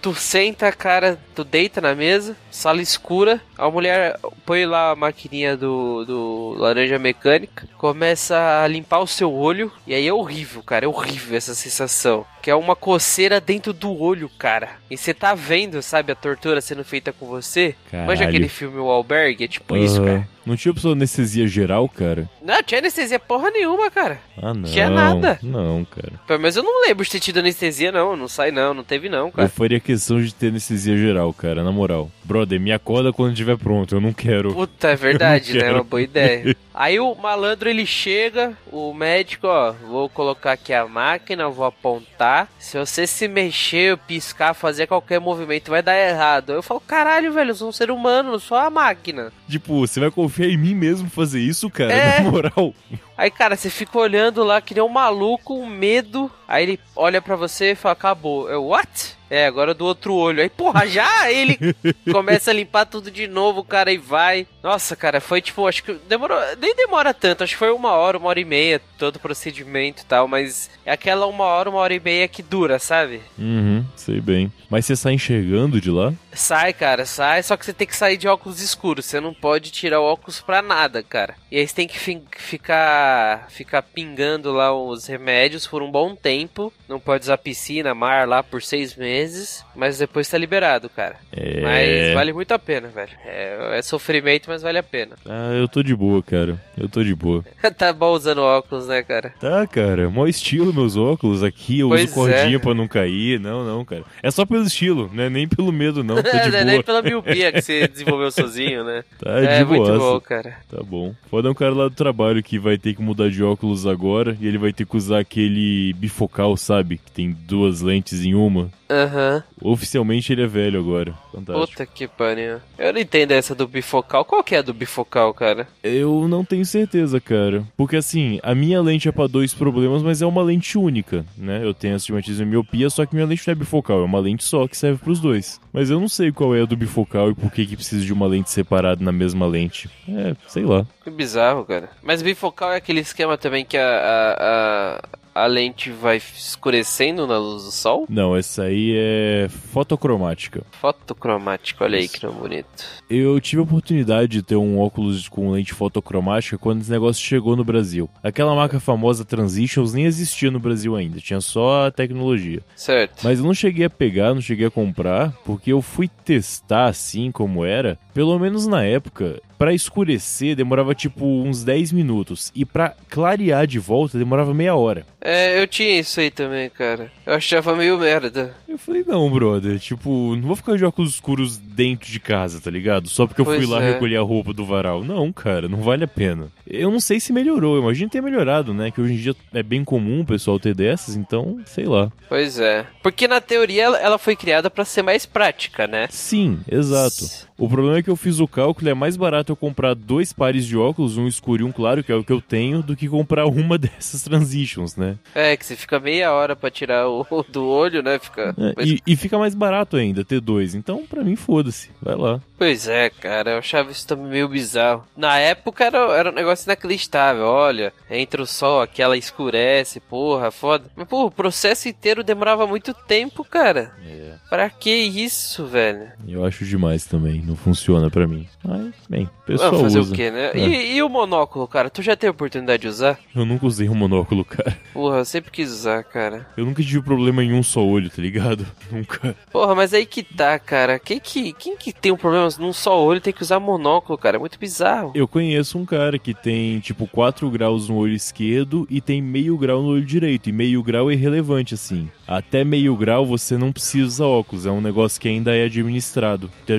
Tu 0.00 0.14
senta, 0.14 0.70
cara, 0.70 1.18
tu 1.34 1.42
deita 1.42 1.80
na 1.80 1.92
mesa, 1.92 2.36
sala 2.52 2.80
escura, 2.80 3.40
a 3.56 3.68
mulher 3.68 4.16
põe 4.46 4.64
lá 4.64 4.92
a 4.92 4.96
maquininha 4.96 5.56
do, 5.56 6.04
do 6.04 6.54
laranja 6.56 7.00
mecânica, 7.00 7.66
começa 7.76 8.62
a 8.62 8.66
limpar 8.68 9.00
o 9.00 9.08
seu 9.08 9.32
olho, 9.34 9.72
e 9.86 9.92
aí 9.94 10.06
é 10.06 10.12
horrível, 10.12 10.62
cara, 10.62 10.84
é 10.84 10.88
horrível 10.88 11.36
essa 11.36 11.52
sensação. 11.52 12.24
Que 12.40 12.48
é 12.48 12.54
uma 12.54 12.76
coceira 12.76 13.40
dentro 13.40 13.72
do 13.72 14.00
olho, 14.00 14.30
cara. 14.38 14.70
E 14.88 14.96
você 14.96 15.12
tá 15.12 15.34
vendo, 15.34 15.82
sabe, 15.82 16.12
a 16.12 16.14
tortura 16.14 16.60
sendo 16.60 16.84
feita 16.84 17.12
com 17.12 17.26
você? 17.26 17.74
Manja 17.92 18.06
Caralho. 18.20 18.28
aquele 18.28 18.48
filme 18.48 18.78
O 18.78 18.88
Albergue? 18.90 19.44
É 19.44 19.48
tipo 19.48 19.76
isso, 19.76 20.00
Aham. 20.00 20.06
cara. 20.06 20.28
Não 20.48 20.56
tinha 20.56 20.72
opção 20.72 20.92
de 20.92 20.96
anestesia 20.98 21.46
geral, 21.46 21.86
cara? 21.90 22.26
Não, 22.42 22.62
tinha 22.62 22.80
anestesia 22.80 23.18
porra 23.18 23.50
nenhuma, 23.50 23.90
cara. 23.90 24.18
Ah, 24.40 24.54
não. 24.54 24.62
Tinha 24.62 24.88
nada. 24.88 25.38
Não, 25.42 25.84
cara. 25.84 26.12
Pelo 26.26 26.40
menos 26.40 26.56
eu 26.56 26.62
não 26.62 26.86
lembro 26.86 27.04
de 27.04 27.10
ter 27.10 27.20
tido 27.20 27.38
anestesia, 27.40 27.92
não. 27.92 28.16
Não 28.16 28.26
sai, 28.28 28.50
não. 28.50 28.72
Não 28.72 28.82
teve, 28.82 29.10
não, 29.10 29.26
Eu 29.26 29.32
cara. 29.32 29.48
faria 29.50 29.78
questão 29.78 30.18
de 30.20 30.34
ter 30.34 30.48
anestesia 30.48 30.96
geral, 30.96 31.32
cara, 31.34 31.62
na 31.62 31.70
moral. 31.70 32.10
Brother, 32.24 32.58
me 32.58 32.72
acorda 32.72 33.12
quando 33.12 33.32
estiver 33.32 33.58
pronto, 33.58 33.94
eu 33.94 34.00
não 34.00 34.12
quero. 34.14 34.54
Puta, 34.54 34.88
é 34.88 34.96
verdade, 34.96 35.50
Eu 35.50 35.56
né? 35.56 35.60
quero. 35.60 35.74
Uma 35.76 35.84
boa 35.84 36.00
ideia. 36.02 36.56
Aí 36.78 37.00
o 37.00 37.12
malandro 37.16 37.68
ele 37.68 37.84
chega, 37.84 38.56
o 38.70 38.94
médico, 38.94 39.48
ó, 39.48 39.72
vou 39.72 40.08
colocar 40.08 40.52
aqui 40.52 40.72
a 40.72 40.86
máquina, 40.86 41.48
vou 41.48 41.66
apontar. 41.66 42.48
Se 42.56 42.78
você 42.78 43.04
se 43.04 43.26
mexer, 43.26 43.98
piscar, 43.98 44.54
fazer 44.54 44.86
qualquer 44.86 45.18
movimento, 45.18 45.72
vai 45.72 45.82
dar 45.82 45.98
errado. 45.98 46.52
Eu 46.52 46.62
falo, 46.62 46.78
caralho, 46.78 47.32
velho, 47.32 47.50
eu 47.50 47.54
sou 47.56 47.68
um 47.70 47.72
ser 47.72 47.90
humano, 47.90 48.30
não 48.30 48.38
sou 48.38 48.56
a 48.56 48.70
máquina. 48.70 49.32
Tipo, 49.48 49.80
você 49.80 49.98
vai 49.98 50.08
confiar 50.12 50.46
em 50.46 50.56
mim 50.56 50.72
mesmo 50.72 51.10
fazer 51.10 51.40
isso, 51.40 51.68
cara? 51.68 51.92
É. 51.92 52.20
Na 52.22 52.30
moral. 52.30 52.72
Aí, 53.16 53.28
cara, 53.28 53.56
você 53.56 53.70
fica 53.70 53.98
olhando 53.98 54.44
lá 54.44 54.60
que 54.60 54.72
nem 54.72 54.84
um 54.84 54.88
maluco, 54.88 55.54
um 55.54 55.66
medo. 55.66 56.30
Aí 56.46 56.62
ele 56.62 56.80
olha 56.94 57.20
pra 57.20 57.34
você 57.34 57.72
e 57.72 57.74
fala, 57.74 57.94
acabou. 57.94 58.48
Eu, 58.48 58.66
what? 58.66 59.17
É, 59.30 59.46
agora 59.46 59.74
do 59.74 59.84
outro 59.84 60.14
olho. 60.14 60.40
Aí, 60.42 60.48
porra, 60.48 60.86
já? 60.86 61.30
Ele 61.30 61.58
começa 62.10 62.50
a 62.50 62.54
limpar 62.54 62.86
tudo 62.86 63.10
de 63.10 63.26
novo, 63.26 63.62
cara, 63.62 63.92
e 63.92 63.98
vai. 63.98 64.46
Nossa, 64.62 64.96
cara, 64.96 65.20
foi 65.20 65.40
tipo, 65.40 65.66
acho 65.66 65.82
que 65.82 65.94
demorou. 66.08 66.38
Nem 66.58 66.74
demora 66.74 67.12
tanto, 67.12 67.44
acho 67.44 67.52
que 67.52 67.58
foi 67.58 67.70
uma 67.70 67.92
hora, 67.92 68.18
uma 68.18 68.28
hora 68.28 68.40
e 68.40 68.44
meia, 68.44 68.80
todo 68.98 69.16
o 69.16 69.20
procedimento 69.20 70.02
e 70.02 70.06
tal, 70.06 70.26
mas 70.26 70.70
é 70.84 70.92
aquela 70.92 71.26
uma 71.26 71.44
hora, 71.44 71.70
uma 71.70 71.78
hora 71.78 71.94
e 71.94 72.00
meia 72.00 72.26
que 72.28 72.42
dura, 72.42 72.78
sabe? 72.78 73.20
Uhum, 73.38 73.77
sei 73.96 74.20
bem. 74.20 74.52
Mas 74.70 74.84
você 74.86 74.94
sai 74.96 75.14
enxergando 75.14 75.80
de 75.80 75.90
lá? 75.90 76.12
Sai, 76.32 76.72
cara, 76.72 77.04
sai, 77.04 77.42
só 77.42 77.56
que 77.56 77.64
você 77.64 77.72
tem 77.72 77.86
que 77.86 77.96
sair 77.96 78.16
de 78.16 78.28
óculos 78.28 78.60
escuros, 78.60 79.04
você 79.06 79.20
não 79.20 79.34
pode 79.34 79.70
tirar 79.72 80.00
o 80.00 80.04
óculos 80.04 80.40
pra 80.40 80.62
nada, 80.62 81.02
cara. 81.02 81.34
E 81.50 81.58
aí 81.58 81.66
você 81.66 81.74
tem 81.74 81.88
que 81.88 81.98
fi- 81.98 82.22
ficar 82.36 83.46
ficar 83.50 83.82
pingando 83.82 84.52
lá 84.52 84.72
os 84.74 85.06
remédios 85.06 85.66
por 85.66 85.82
um 85.82 85.90
bom 85.90 86.14
tempo. 86.14 86.72
Não 86.88 87.00
pode 87.00 87.24
usar 87.24 87.38
piscina, 87.38 87.94
mar 87.94 88.26
lá 88.28 88.42
por 88.42 88.62
seis 88.62 88.94
meses, 88.94 89.64
mas 89.74 89.98
depois 89.98 90.28
tá 90.28 90.36
liberado, 90.38 90.88
cara. 90.88 91.16
É. 91.32 91.60
Mas 91.60 92.14
vale 92.14 92.32
muito 92.32 92.52
a 92.52 92.58
pena, 92.58 92.88
velho. 92.88 93.12
É, 93.24 93.78
é 93.78 93.82
sofrimento, 93.82 94.44
mas 94.48 94.62
vale 94.62 94.78
a 94.78 94.82
pena. 94.82 95.16
Ah, 95.40 95.52
eu 95.54 95.68
tô 95.68 95.82
de 95.82 95.94
boa, 95.94 96.22
cara. 96.22 96.60
Eu 96.76 96.88
tô 96.88 97.02
de 97.04 97.14
boa. 97.14 97.44
tá 97.76 97.92
bom 97.92 98.12
usando 98.12 98.38
óculos, 98.42 98.86
né, 98.88 99.02
cara? 99.02 99.32
Tá, 99.40 99.66
cara. 99.66 100.08
Mó 100.10 100.26
estilo 100.26 100.72
meus 100.72 100.96
óculos 100.96 101.42
aqui. 101.44 101.78
Eu 101.80 101.88
Pois 101.88 102.04
uso 102.04 102.14
cordinha 102.14 102.56
é. 102.56 102.58
pra 102.58 102.74
não 102.74 102.88
cair. 102.88 103.38
Não, 103.38 103.64
não, 103.64 103.77
cara. 103.84 104.04
É 104.22 104.30
só 104.30 104.44
pelo 104.46 104.64
estilo, 104.64 105.10
né? 105.12 105.28
Nem 105.28 105.46
pelo 105.48 105.72
medo, 105.72 106.02
não. 106.04 106.16
Não 106.22 106.22
é 106.22 106.50
boa. 106.50 106.64
nem 106.64 106.82
pela 106.82 107.02
miopia 107.02 107.52
que 107.52 107.60
você 107.62 107.86
desenvolveu 107.88 108.30
sozinho, 108.30 108.84
né? 108.84 109.04
Tá 109.18 109.30
é 109.38 109.58
de 109.58 109.64
muito 109.64 109.84
boaça. 109.84 109.98
bom, 109.98 110.20
cara. 110.20 110.56
Tá 110.68 110.82
bom. 110.82 111.14
Foda 111.30 111.48
é 111.48 111.50
um 111.50 111.54
cara 111.54 111.74
lá 111.74 111.88
do 111.88 111.94
trabalho 111.94 112.42
que 112.42 112.58
vai 112.58 112.76
ter 112.78 112.94
que 112.94 113.02
mudar 113.02 113.30
de 113.30 113.42
óculos 113.42 113.86
agora 113.86 114.36
e 114.40 114.46
ele 114.46 114.58
vai 114.58 114.72
ter 114.72 114.86
que 114.86 114.96
usar 114.96 115.20
aquele 115.20 115.92
bifocal, 115.94 116.56
sabe? 116.56 116.98
Que 116.98 117.10
tem 117.12 117.30
duas 117.30 117.80
lentes 117.80 118.24
em 118.24 118.34
uma. 118.34 118.70
Aham. 118.90 119.42
Oficialmente 119.60 120.32
ele 120.32 120.42
é 120.42 120.46
velho 120.46 120.78
agora. 120.80 121.12
Fantástico. 121.32 121.68
Puta 121.68 121.86
que 121.86 122.08
pariu. 122.08 122.58
Eu 122.78 122.92
não 122.92 123.00
entendo 123.00 123.32
essa 123.32 123.54
do 123.54 123.68
bifocal. 123.68 124.24
Qual 124.24 124.42
que 124.42 124.54
é 124.54 124.58
a 124.58 124.62
do 124.62 124.72
bifocal, 124.72 125.34
cara? 125.34 125.68
Eu 125.82 126.26
não 126.26 126.42
tenho 126.44 126.64
certeza, 126.64 127.20
cara. 127.20 127.64
Porque 127.76 127.96
assim, 127.96 128.40
a 128.42 128.54
minha 128.54 128.80
lente 128.80 129.08
é 129.08 129.12
pra 129.12 129.26
dois 129.26 129.52
problemas, 129.52 130.02
mas 130.02 130.22
é 130.22 130.26
uma 130.26 130.42
lente 130.42 130.78
única, 130.78 131.24
né? 131.36 131.60
Eu 131.62 131.74
tenho 131.74 131.96
astigmatismo 131.96 132.44
e 132.44 132.46
miopia, 132.46 132.88
só 132.88 133.04
que 133.04 133.14
minha 133.14 133.26
lente 133.26 133.46
não 133.46 133.52
é 133.52 133.54
bifocal, 133.54 133.67
é 133.88 134.04
uma 134.04 134.18
lente 134.18 134.44
só 134.44 134.66
que 134.66 134.76
serve 134.76 134.98
pros 135.02 135.20
dois. 135.20 135.60
Mas 135.72 135.90
eu 135.90 136.00
não 136.00 136.08
sei 136.08 136.32
qual 136.32 136.54
é 136.54 136.62
a 136.62 136.64
do 136.64 136.76
bifocal 136.76 137.30
e 137.30 137.34
por 137.34 137.50
que 137.50 137.66
que 137.66 137.76
precisa 137.76 138.04
de 138.04 138.12
uma 138.12 138.26
lente 138.26 138.50
separada 138.50 139.04
na 139.04 139.12
mesma 139.12 139.46
lente. 139.46 139.90
É, 140.08 140.34
sei 140.46 140.64
lá. 140.64 140.86
Que 141.04 141.10
bizarro, 141.10 141.64
cara. 141.64 141.90
Mas 142.02 142.22
bifocal 142.22 142.72
é 142.72 142.76
aquele 142.76 143.00
esquema 143.00 143.36
também 143.36 143.64
que 143.64 143.76
a, 143.76 143.88
a, 143.88 144.34
a, 144.40 145.00
a 145.42 145.46
lente 145.46 145.90
vai 145.90 146.16
escurecendo 146.16 147.26
na 147.26 147.38
luz 147.38 147.64
do 147.64 147.70
sol? 147.70 148.06
Não, 148.08 148.36
essa 148.36 148.64
aí 148.64 148.94
é 148.96 149.48
fotocromática. 149.48 150.62
Fotocromática, 150.80 151.84
olha 151.84 151.98
aí 151.98 152.08
que 152.08 152.24
nome 152.24 152.40
bonito. 152.40 152.84
Eu 153.08 153.40
tive 153.40 153.60
a 153.60 153.64
oportunidade 153.64 154.28
de 154.28 154.42
ter 154.42 154.56
um 154.56 154.78
óculos 154.78 155.28
com 155.28 155.50
lente 155.50 155.72
fotocromática 155.72 156.58
quando 156.58 156.80
esse 156.80 156.90
negócio 156.90 157.24
chegou 157.24 157.56
no 157.56 157.64
Brasil. 157.64 158.10
Aquela 158.22 158.54
marca 158.54 158.80
famosa 158.80 159.24
Transitions 159.24 159.94
nem 159.94 160.04
existia 160.04 160.50
no 160.50 160.58
Brasil 160.58 160.96
ainda, 160.96 161.20
tinha 161.20 161.40
só 161.40 161.86
a 161.86 161.90
tecnologia. 161.90 162.60
Certo. 162.74 163.22
Mas 163.22 163.38
eu 163.38 163.44
não 163.44 163.54
cheguei 163.54 163.86
a 163.86 163.90
pegar, 163.90 164.34
não 164.34 164.40
cheguei 164.40 164.66
a 164.66 164.70
comprar, 164.70 165.32
porque 165.44 165.72
eu 165.72 165.80
fui 165.80 166.08
testar 166.24 166.86
assim 166.86 167.30
como 167.30 167.64
era. 167.64 167.98
Pelo 168.12 168.38
menos 168.38 168.66
na 168.66 168.82
época, 168.82 169.40
Pra 169.58 169.74
escurecer 169.74 170.54
demorava 170.54 170.94
tipo 170.94 171.26
uns 171.26 171.64
10 171.64 171.90
minutos. 171.92 172.52
E 172.54 172.64
pra 172.64 172.94
clarear 173.08 173.66
de 173.66 173.78
volta 173.78 174.16
demorava 174.16 174.54
meia 174.54 174.76
hora. 174.76 175.04
É, 175.20 175.60
eu 175.60 175.66
tinha 175.66 175.98
isso 175.98 176.20
aí 176.20 176.30
também, 176.30 176.70
cara. 176.70 177.10
Eu 177.26 177.34
achava 177.34 177.74
meio 177.74 177.98
merda. 177.98 178.54
Eu 178.68 178.78
falei, 178.78 179.04
não, 179.06 179.28
brother, 179.28 179.78
tipo, 179.80 180.36
não 180.36 180.42
vou 180.46 180.54
ficar 180.56 180.76
de 180.76 180.84
óculos 180.84 181.14
escuros 181.14 181.58
dentro 181.58 182.08
de 182.10 182.20
casa, 182.20 182.60
tá 182.60 182.70
ligado? 182.70 183.08
Só 183.08 183.26
porque 183.26 183.40
eu 183.40 183.44
Pois 183.44 183.58
fui 183.58 183.66
lá 183.66 183.82
é. 183.82 183.92
recolher 183.92 184.16
a 184.16 184.22
roupa 184.22 184.52
do 184.52 184.64
varal. 184.64 185.02
Não, 185.02 185.32
cara, 185.32 185.68
não 185.68 185.82
vale 185.82 186.04
a 186.04 186.08
pena. 186.08 186.48
Eu 186.66 186.90
não 186.90 187.00
sei 187.00 187.18
se 187.18 187.32
melhorou, 187.32 187.76
eu 187.76 187.82
imagino 187.82 188.08
ter 188.10 188.22
melhorado, 188.22 188.72
né? 188.72 188.90
Que 188.92 189.00
hoje 189.00 189.14
em 189.14 189.16
dia 189.16 189.34
é 189.52 189.62
bem 189.62 189.82
comum 189.82 190.20
o 190.20 190.26
pessoal 190.26 190.60
ter 190.60 190.74
dessas, 190.74 191.16
então, 191.16 191.58
sei 191.66 191.86
lá. 191.86 192.12
Pois 192.28 192.60
é. 192.60 192.86
Porque 193.02 193.26
na 193.26 193.40
teoria 193.40 193.84
ela, 193.84 194.18
foi 194.18 194.36
criada 194.36 194.70
pra 194.70 194.84
ser 194.84 195.02
mais 195.02 195.26
prática, 195.26 195.86
né? 195.86 196.06
Sim, 196.10 196.60
exato. 196.70 197.47
O 197.58 197.68
problema 197.68 197.98
é 197.98 198.02
que 198.02 198.08
eu 198.10 198.14
fiz 198.16 198.38
o 198.38 198.46
cálculo, 198.46 198.88
é 198.88 198.94
mais 198.94 199.16
barato 199.16 199.50
eu 199.52 199.56
comprar 199.56 199.92
dois 199.94 200.32
pares 200.32 200.64
de 200.64 200.76
óculos, 200.76 201.16
um 201.18 201.26
escuro 201.26 201.62
e 201.62 201.64
um 201.64 201.72
claro, 201.72 202.04
que 202.04 202.12
é 202.12 202.14
o 202.14 202.22
que 202.22 202.32
eu 202.32 202.40
tenho, 202.40 202.82
do 202.82 202.94
que 202.94 203.08
comprar 203.08 203.46
uma 203.50 203.76
dessas 203.76 204.22
transitions, 204.22 204.94
né? 204.96 205.16
É, 205.34 205.56
que 205.56 205.66
você 205.66 205.74
fica 205.74 205.98
meia 205.98 206.32
hora 206.32 206.54
pra 206.54 206.70
tirar 206.70 207.08
o 207.08 207.26
do 207.50 207.66
olho, 207.66 208.02
né? 208.02 208.18
Fica. 208.20 208.54
É, 208.56 208.72
Mas- 208.76 208.88
e, 208.90 209.02
e 209.06 209.16
fica 209.16 209.36
mais 209.38 209.54
barato 209.54 209.96
ainda 209.96 210.24
ter 210.24 210.40
dois, 210.40 210.74
então 210.74 211.04
pra 211.06 211.24
mim 211.24 211.34
foda-se, 211.36 211.90
vai 212.00 212.14
lá. 212.14 212.40
Pois 212.56 212.86
é, 212.88 213.10
cara, 213.10 213.52
eu 213.52 213.58
achava 213.58 213.90
isso 213.90 214.06
também 214.06 214.26
meio 214.28 214.48
bizarro. 214.48 215.04
Na 215.16 215.36
época 215.38 215.84
era, 215.84 215.98
era 216.16 216.30
um 216.30 216.34
negócio 216.34 216.66
inacreditável. 216.66 217.44
Olha, 217.44 217.92
entra 218.10 218.42
o 218.42 218.46
sol 218.46 218.80
aqui, 218.82 219.00
ela 219.02 219.16
escurece, 219.16 220.00
porra, 220.00 220.50
foda. 220.50 220.90
Mas, 220.96 221.06
pô, 221.06 221.26
o 221.26 221.30
processo 221.30 221.88
inteiro 221.88 222.24
demorava 222.24 222.66
muito 222.66 222.92
tempo, 222.94 223.44
cara. 223.44 223.92
É. 224.04 224.34
Pra 224.48 224.68
que 224.70 224.90
isso, 224.90 225.66
velho? 225.66 226.08
Eu 226.26 226.44
acho 226.44 226.64
demais 226.64 227.04
também, 227.04 227.40
não 227.48 227.56
funciona 227.56 228.10
pra 228.10 228.26
mim. 228.26 228.46
Mas, 228.64 228.94
bem, 229.08 229.28
pessoal 229.46 229.70
Vamos 229.70 229.86
fazer 229.86 230.00
usa. 230.00 230.12
o 230.12 230.16
quê, 230.16 230.30
né? 230.30 230.50
É. 230.52 230.58
E, 230.58 230.96
e 230.96 231.02
o 231.02 231.08
monóculo, 231.08 231.66
cara? 231.66 231.88
Tu 231.90 232.02
já 232.02 232.14
teve 232.14 232.30
oportunidade 232.30 232.82
de 232.82 232.88
usar? 232.88 233.18
Eu 233.34 233.44
nunca 233.44 233.66
usei 233.66 233.88
um 233.88 233.94
monóculo, 233.94 234.44
cara. 234.44 234.76
Porra, 234.92 235.18
eu 235.18 235.24
sempre 235.24 235.50
quis 235.50 235.70
usar, 235.70 236.04
cara. 236.04 236.46
Eu 236.56 236.64
nunca 236.64 236.82
tive 236.82 237.02
problema 237.02 237.42
em 237.42 237.52
um 237.52 237.62
só 237.62 237.84
olho, 237.84 238.10
tá 238.10 238.20
ligado? 238.20 238.66
Nunca. 238.90 239.36
Porra, 239.50 239.74
mas 239.74 239.92
aí 239.92 240.04
que 240.06 240.22
tá, 240.22 240.58
cara. 240.58 240.98
Quem 240.98 241.20
que, 241.20 241.52
quem 241.52 241.76
que 241.76 241.92
tem 241.92 242.12
um 242.12 242.16
problema 242.16 242.48
num 242.58 242.72
só 242.72 243.02
olho 243.02 243.20
tem 243.20 243.32
que 243.32 243.42
usar 243.42 243.60
monóculo, 243.60 244.18
cara? 244.18 244.36
É 244.36 244.40
muito 244.40 244.58
bizarro. 244.58 245.12
Eu 245.14 245.28
conheço 245.28 245.78
um 245.78 245.84
cara 245.84 246.18
que 246.18 246.34
tem, 246.34 246.78
tipo, 246.80 247.06
4 247.06 247.48
graus 247.50 247.88
no 247.88 247.96
olho 247.96 248.14
esquerdo 248.14 248.86
e 248.90 249.00
tem 249.00 249.22
meio 249.22 249.56
grau 249.56 249.82
no 249.82 249.88
olho 249.88 250.04
direito. 250.04 250.48
E 250.48 250.52
meio 250.52 250.82
grau 250.82 251.10
é 251.10 251.14
irrelevante, 251.14 251.74
assim. 251.74 252.10
Até 252.26 252.64
meio 252.64 252.94
grau 252.96 253.24
você 253.24 253.56
não 253.56 253.72
precisa 253.72 254.06
usar 254.06 254.26
óculos. 254.26 254.66
É 254.66 254.70
um 254.70 254.80
negócio 254.80 255.20
que 255.20 255.28
ainda 255.28 255.54
é 255.54 255.64
administrado, 255.64 256.50
é 256.66 256.72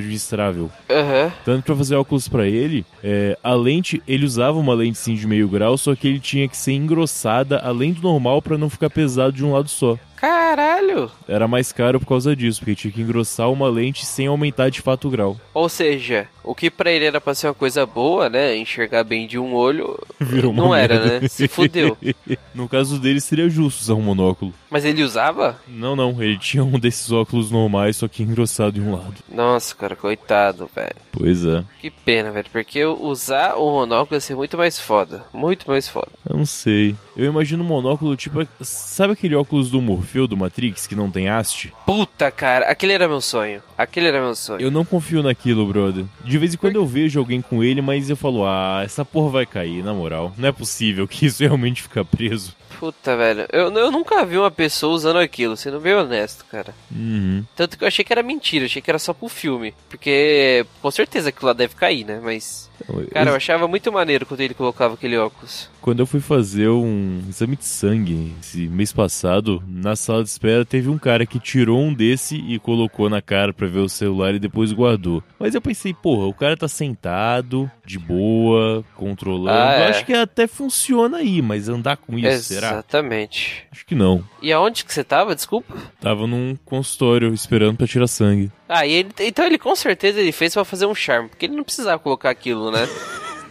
administrável. 0.60 0.72
Aham. 0.89 1.32
Tanto 1.46 1.63
pra 1.63 1.75
fazer 1.75 1.96
óculos 1.96 2.28
pra 2.28 2.48
ele, 2.48 2.86
é, 3.04 3.38
a 3.44 3.54
lente, 3.54 4.01
ele 4.08 4.25
usava 4.25 4.58
uma 4.58 4.74
lente 4.74 4.98
sim 4.98 5.16
de 5.16 5.25
meio 5.25 5.48
grau, 5.48 5.78
só 5.78 5.96
que 5.96 6.08
ele 6.08 6.20
tinha 6.20 6.48
que 6.48 6.58
ser 6.58 6.74
engrossada 6.74 7.60
além 7.60 7.94
do 7.94 8.01
normal 8.01 8.42
pra 8.42 8.58
não 8.58 8.70
ficar 8.70 8.89
pesado 8.89 9.32
de 9.32 9.46
um 9.46 9.54
lado 9.54 9.70
só. 9.70 9.98
Caralho! 10.20 11.10
Era 11.28 11.48
mais 11.48 11.72
caro 11.72 12.00
por 12.00 12.06
causa 12.08 12.36
disso, 12.36 12.60
porque 12.60 12.76
tinha 12.76 12.92
que 12.92 13.02
engrossar 13.02 13.50
uma 13.52 13.68
lente 13.70 14.06
sem 14.06 14.28
aumentar 14.28 14.70
de 14.70 14.82
fato 14.82 15.08
o 15.08 15.12
grau. 15.12 15.38
Ou 15.54 15.70
seja, 15.70 16.28
o 16.44 16.54
que 16.54 16.70
pra 16.70 16.92
ele 16.92 17.06
era 17.06 17.22
pra 17.22 17.34
ser 17.34 17.48
uma 17.48 17.54
coisa 17.54 17.86
boa, 17.86 18.30
né? 18.30 18.56
Enxergar 18.58 19.04
bem 19.04 19.26
de 19.28 19.40
um 19.40 19.54
olho, 19.54 19.98
Virou 20.20 20.54
não 20.54 20.76
era, 20.76 21.00
merda. 21.00 21.20
né? 21.22 21.28
Se 21.28 21.48
fudeu. 21.48 21.98
no 22.54 22.68
caso 22.68 23.00
dele, 23.00 23.22
seria 23.22 23.50
justo 23.50 23.82
usar 23.82 23.94
um 23.94 24.02
monóculo. 24.02 24.54
Mas 24.70 24.86
ele 24.86 25.04
usava? 25.04 25.60
Não, 25.68 25.96
não, 25.96 26.22
ele 26.22 26.38
tinha 26.38 26.64
um 26.64 26.78
desses 26.78 27.12
óculos 27.12 27.50
normais, 27.50 27.98
só 27.98 28.08
que 28.08 28.22
engrossado 28.22 28.78
em 28.78 28.84
um 28.84 28.92
lado. 28.94 29.16
Nossa, 29.32 29.74
cara, 29.74 29.96
coitado, 29.96 30.70
velho. 30.76 30.96
Pois 31.12 31.46
é. 31.46 31.64
Que 31.82 31.90
pena, 31.90 32.30
velho. 32.32 32.48
Porque 32.52 32.84
usar 32.86 33.56
o 33.56 33.72
monóculo 33.72 34.16
ia 34.18 34.22
ser 34.22 34.36
muito 34.36 34.58
mais 34.58 34.80
foda. 34.80 35.24
Muito 35.34 35.70
mais 35.70 35.88
foda. 35.88 36.10
Eu 36.30 36.38
não 36.38 36.46
sei. 36.46 36.96
Eu 37.20 37.26
imagino 37.26 37.66
um 37.66 37.68
monóculo 37.68 38.16
tipo. 38.16 38.48
Sabe 38.62 39.12
aquele 39.12 39.36
óculos 39.36 39.70
do 39.70 39.82
Morfeu 39.82 40.26
do 40.26 40.38
Matrix 40.38 40.88
que 40.88 40.96
não 40.96 41.12
tem 41.12 41.28
haste? 41.28 41.74
Puta, 41.86 42.32
cara, 42.32 42.66
aquele 42.68 42.94
era 42.94 43.10
meu 43.10 43.20
sonho. 43.20 43.62
Aquele 43.78 44.08
era 44.08 44.22
meu 44.22 44.34
sonho. 44.34 44.62
Eu 44.62 44.72
não 44.72 44.86
confio 44.86 45.22
naquilo, 45.22 45.68
brother. 45.68 46.06
De 46.24 46.38
vez 46.38 46.54
em 46.54 46.58
quando 46.58 46.78
eu 46.78 46.86
vejo 46.86 47.20
alguém 47.20 47.42
com 47.42 47.62
ele, 47.62 47.82
mas 47.82 48.10
eu 48.10 48.16
falo, 48.16 48.46
ah, 48.46 48.84
essa 48.86 49.04
porra 49.04 49.32
vai 49.32 49.46
cair, 49.46 49.84
na 49.84 49.94
moral. 49.94 50.34
Não 50.38 50.48
é 50.48 50.52
possível 50.54 51.06
que 51.06 51.26
isso 51.26 51.44
realmente 51.44 51.84
fica 51.84 52.06
preso. 52.06 52.56
Puta, 52.79 53.17
velho. 53.17 53.45
Eu, 53.51 53.69
eu 53.74 53.91
nunca 53.91 54.24
vi 54.24 54.38
uma 54.38 54.50
pessoa 54.50 54.95
usando 54.95 55.19
aquilo, 55.19 55.57
sendo 55.57 55.81
bem 55.81 55.93
honesto, 55.93 56.45
cara. 56.50 56.74
Uhum. 56.89 57.43
Tanto 57.53 57.77
que 57.77 57.83
eu 57.83 57.88
achei 57.89 58.05
que 58.05 58.13
era 58.13 58.24
mentira, 58.24 58.65
achei 58.65 58.81
que 58.81 58.89
era 58.89 58.98
só 58.98 59.13
pro 59.13 59.27
filme. 59.27 59.74
Porque, 59.89 60.65
com 60.81 60.89
certeza, 60.89 61.27
aquilo 61.27 61.48
lá 61.48 61.53
deve 61.53 61.75
cair, 61.75 62.05
né? 62.05 62.21
Mas, 62.24 62.71
cara, 63.12 63.31
eu 63.31 63.36
achava 63.36 63.67
muito 63.67 63.91
maneiro 63.91 64.25
quando 64.25 64.39
ele 64.39 64.53
colocava 64.53 64.93
aquele 64.93 65.17
óculos. 65.17 65.69
Quando 65.81 66.00
eu 66.00 66.05
fui 66.05 66.19
fazer 66.19 66.69
um 66.69 67.21
exame 67.27 67.55
de 67.55 67.65
sangue 67.65 68.33
esse 68.41 68.67
mês 68.67 68.93
passado, 68.93 69.63
na 69.67 69.95
sala 69.95 70.24
de 70.24 70.29
espera 70.29 70.65
teve 70.65 70.89
um 70.89 70.98
cara 70.98 71.25
que 71.25 71.39
tirou 71.39 71.79
um 71.79 71.93
desse 71.93 72.36
e 72.36 72.59
colocou 72.59 73.09
na 73.09 73.21
cara 73.21 73.53
pra 73.53 73.67
ver 73.67 73.79
o 73.79 73.89
celular 73.89 74.36
e 74.36 74.39
depois 74.39 74.71
guardou. 74.71 75.24
Mas 75.39 75.55
eu 75.55 75.62
pensei, 75.62 75.93
porra, 75.93 76.27
o 76.27 76.33
cara 76.33 76.55
tá 76.55 76.67
sentado, 76.67 77.69
de 77.86 77.98
boa, 77.98 78.83
controlando. 78.95 79.57
Ah, 79.57 79.74
é. 79.74 79.86
Eu 79.86 79.89
acho 79.89 80.05
que 80.05 80.13
até 80.13 80.48
funciona 80.48 81.17
aí, 81.17 81.41
mas 81.41 81.69
andar 81.69 81.98
com 81.98 82.19
isso, 82.19 82.43
será? 82.43 82.69
Exatamente. 82.72 83.66
Acho 83.72 83.86
que 83.86 83.96
não. 83.96 84.24
E 84.42 84.52
aonde 84.52 84.86
que 84.86 84.94
você 84.94 85.04
tava, 85.04 85.36
desculpa? 85.36 85.76
Tava 86.00 86.28
num 86.28 86.58
consultório 86.66 87.34
esperando 87.34 87.78
pra 87.78 87.88
tirar 87.88 88.08
sangue. 88.08 88.52
Ah, 88.68 88.86
e 88.86 88.94
ele, 88.94 89.10
então 89.20 89.46
ele 89.46 89.58
com 89.58 89.76
certeza 89.76 90.20
ele 90.20 90.32
fez 90.32 90.54
pra 90.54 90.64
fazer 90.64 90.86
um 90.86 90.96
charme, 90.96 91.30
porque 91.30 91.46
ele 91.46 91.56
não 91.56 91.64
precisava 91.64 92.00
colocar 92.00 92.30
aquilo, 92.30 92.72
né? 92.72 92.88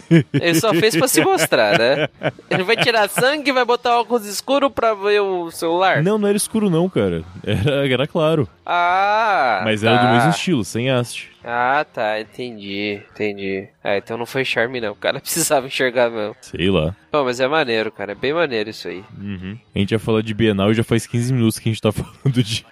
Ele 0.32 0.58
só 0.58 0.72
fez 0.72 0.96
pra 0.96 1.06
se 1.06 1.22
mostrar, 1.22 1.78
né? 1.78 2.08
Ele 2.48 2.62
vai 2.62 2.76
tirar 2.76 3.08
sangue 3.08 3.50
e 3.50 3.52
vai 3.52 3.64
botar 3.64 4.00
óculos 4.00 4.26
escuro 4.26 4.70
pra 4.70 4.94
ver 4.94 5.20
o 5.20 5.50
celular? 5.50 6.02
Não, 6.02 6.16
não 6.16 6.28
era 6.28 6.36
escuro 6.36 6.70
não, 6.70 6.88
cara. 6.88 7.22
Era, 7.44 7.86
era 7.86 8.06
claro. 8.06 8.48
Ah! 8.64 9.60
Mas 9.64 9.84
era 9.84 9.96
do 9.96 10.02
tá. 10.02 10.12
mesmo 10.14 10.30
estilo, 10.30 10.64
sem 10.64 10.90
haste. 10.90 11.30
Ah, 11.44 11.84
tá, 11.84 12.20
entendi, 12.20 13.00
entendi. 13.12 13.68
Ah, 13.82 13.96
então 13.96 14.18
não 14.18 14.26
foi 14.26 14.44
charme 14.44 14.80
não, 14.80 14.92
o 14.92 14.96
cara 14.96 15.20
precisava 15.20 15.66
enxergar 15.66 16.10
mesmo. 16.10 16.36
Sei 16.40 16.70
lá. 16.70 16.94
Pô, 17.10 17.24
mas 17.24 17.40
é 17.40 17.48
maneiro, 17.48 17.90
cara, 17.90 18.12
é 18.12 18.14
bem 18.14 18.34
maneiro 18.34 18.68
isso 18.68 18.88
aí. 18.88 19.02
Uhum. 19.18 19.58
A 19.74 19.78
gente 19.78 19.92
ia 19.92 19.98
falar 19.98 20.22
de 20.22 20.34
Bienal 20.34 20.70
e 20.70 20.74
já 20.74 20.84
faz 20.84 21.06
15 21.06 21.32
minutos 21.32 21.58
que 21.58 21.68
a 21.68 21.72
gente 21.72 21.80
tá 21.80 21.90
falando 21.92 22.42
de. 22.42 22.66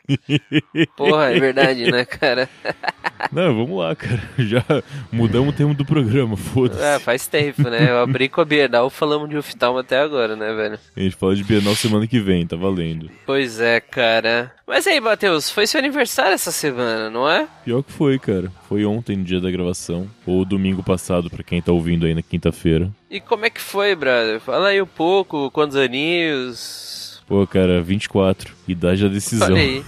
Porra, 0.97 1.33
é 1.33 1.41
verdade, 1.41 1.91
né, 1.91 2.05
cara? 2.05 2.49
Não, 3.33 3.55
vamos 3.57 3.79
lá, 3.79 3.97
cara. 3.97 4.23
Já 4.39 4.63
mudamos 5.11 5.55
o 5.55 5.57
termo 5.57 5.75
do 5.75 5.85
programa, 5.87 6.37
foda-se. 6.37 6.83
Ah, 6.83 7.01
faz 7.01 7.27
tempo, 7.27 7.63
né? 7.63 7.91
Eu 7.91 7.99
abri 8.01 8.29
com 8.29 8.43
a 8.43 8.45
Bienal, 8.45 8.91
falamos 8.91 9.29
de 9.31 9.39
oftalmo 9.39 9.79
até 9.79 9.99
agora, 9.99 10.37
né, 10.37 10.53
velho? 10.53 10.79
A 10.95 11.01
gente 11.01 11.17
fala 11.17 11.35
de 11.35 11.43
Bienal 11.43 11.75
semana 11.75 12.07
que 12.07 12.21
vem, 12.21 12.47
tá 12.47 12.57
valendo. 12.57 13.11
Pois 13.25 13.59
é, 13.59 13.81
cara. 13.81 14.53
Mas 14.67 14.87
aí, 14.87 15.01
Matheus, 15.01 15.49
foi 15.49 15.67
seu 15.67 15.79
aniversário 15.79 16.35
essa 16.35 16.53
semana, 16.53 17.09
não 17.09 17.29
é? 17.29 17.47
Pior 17.65 17.83
que 17.83 17.93
foi, 17.93 18.19
cara. 18.19 18.53
Foi 18.69 18.85
ontem, 18.85 19.17
no 19.17 19.25
dia 19.25 19.41
da 19.41 19.51
gravação. 19.51 20.09
Ou 20.27 20.45
domingo 20.45 20.83
passado, 20.83 21.31
pra 21.31 21.45
quem 21.45 21.63
tá 21.63 21.71
ouvindo 21.73 22.05
aí 22.05 22.15
na 22.15 22.23
quinta-feira. 22.23 22.91
E 23.09 23.21
como 23.21 23.47
é 23.47 23.51
que 23.51 23.61
foi, 23.61 23.95
brother? 23.95 24.41
Fala 24.41 24.69
aí 24.69 24.83
um 24.83 24.87
pouco, 24.87 25.51
quantos 25.53 25.77
aninhos? 25.77 26.96
Pô, 27.27 27.45
cara, 27.47 27.83
24. 27.83 28.55
Idade 28.69 29.03
da 29.03 29.09
decisão. 29.09 29.49
Olha 29.49 29.61
aí. 29.61 29.85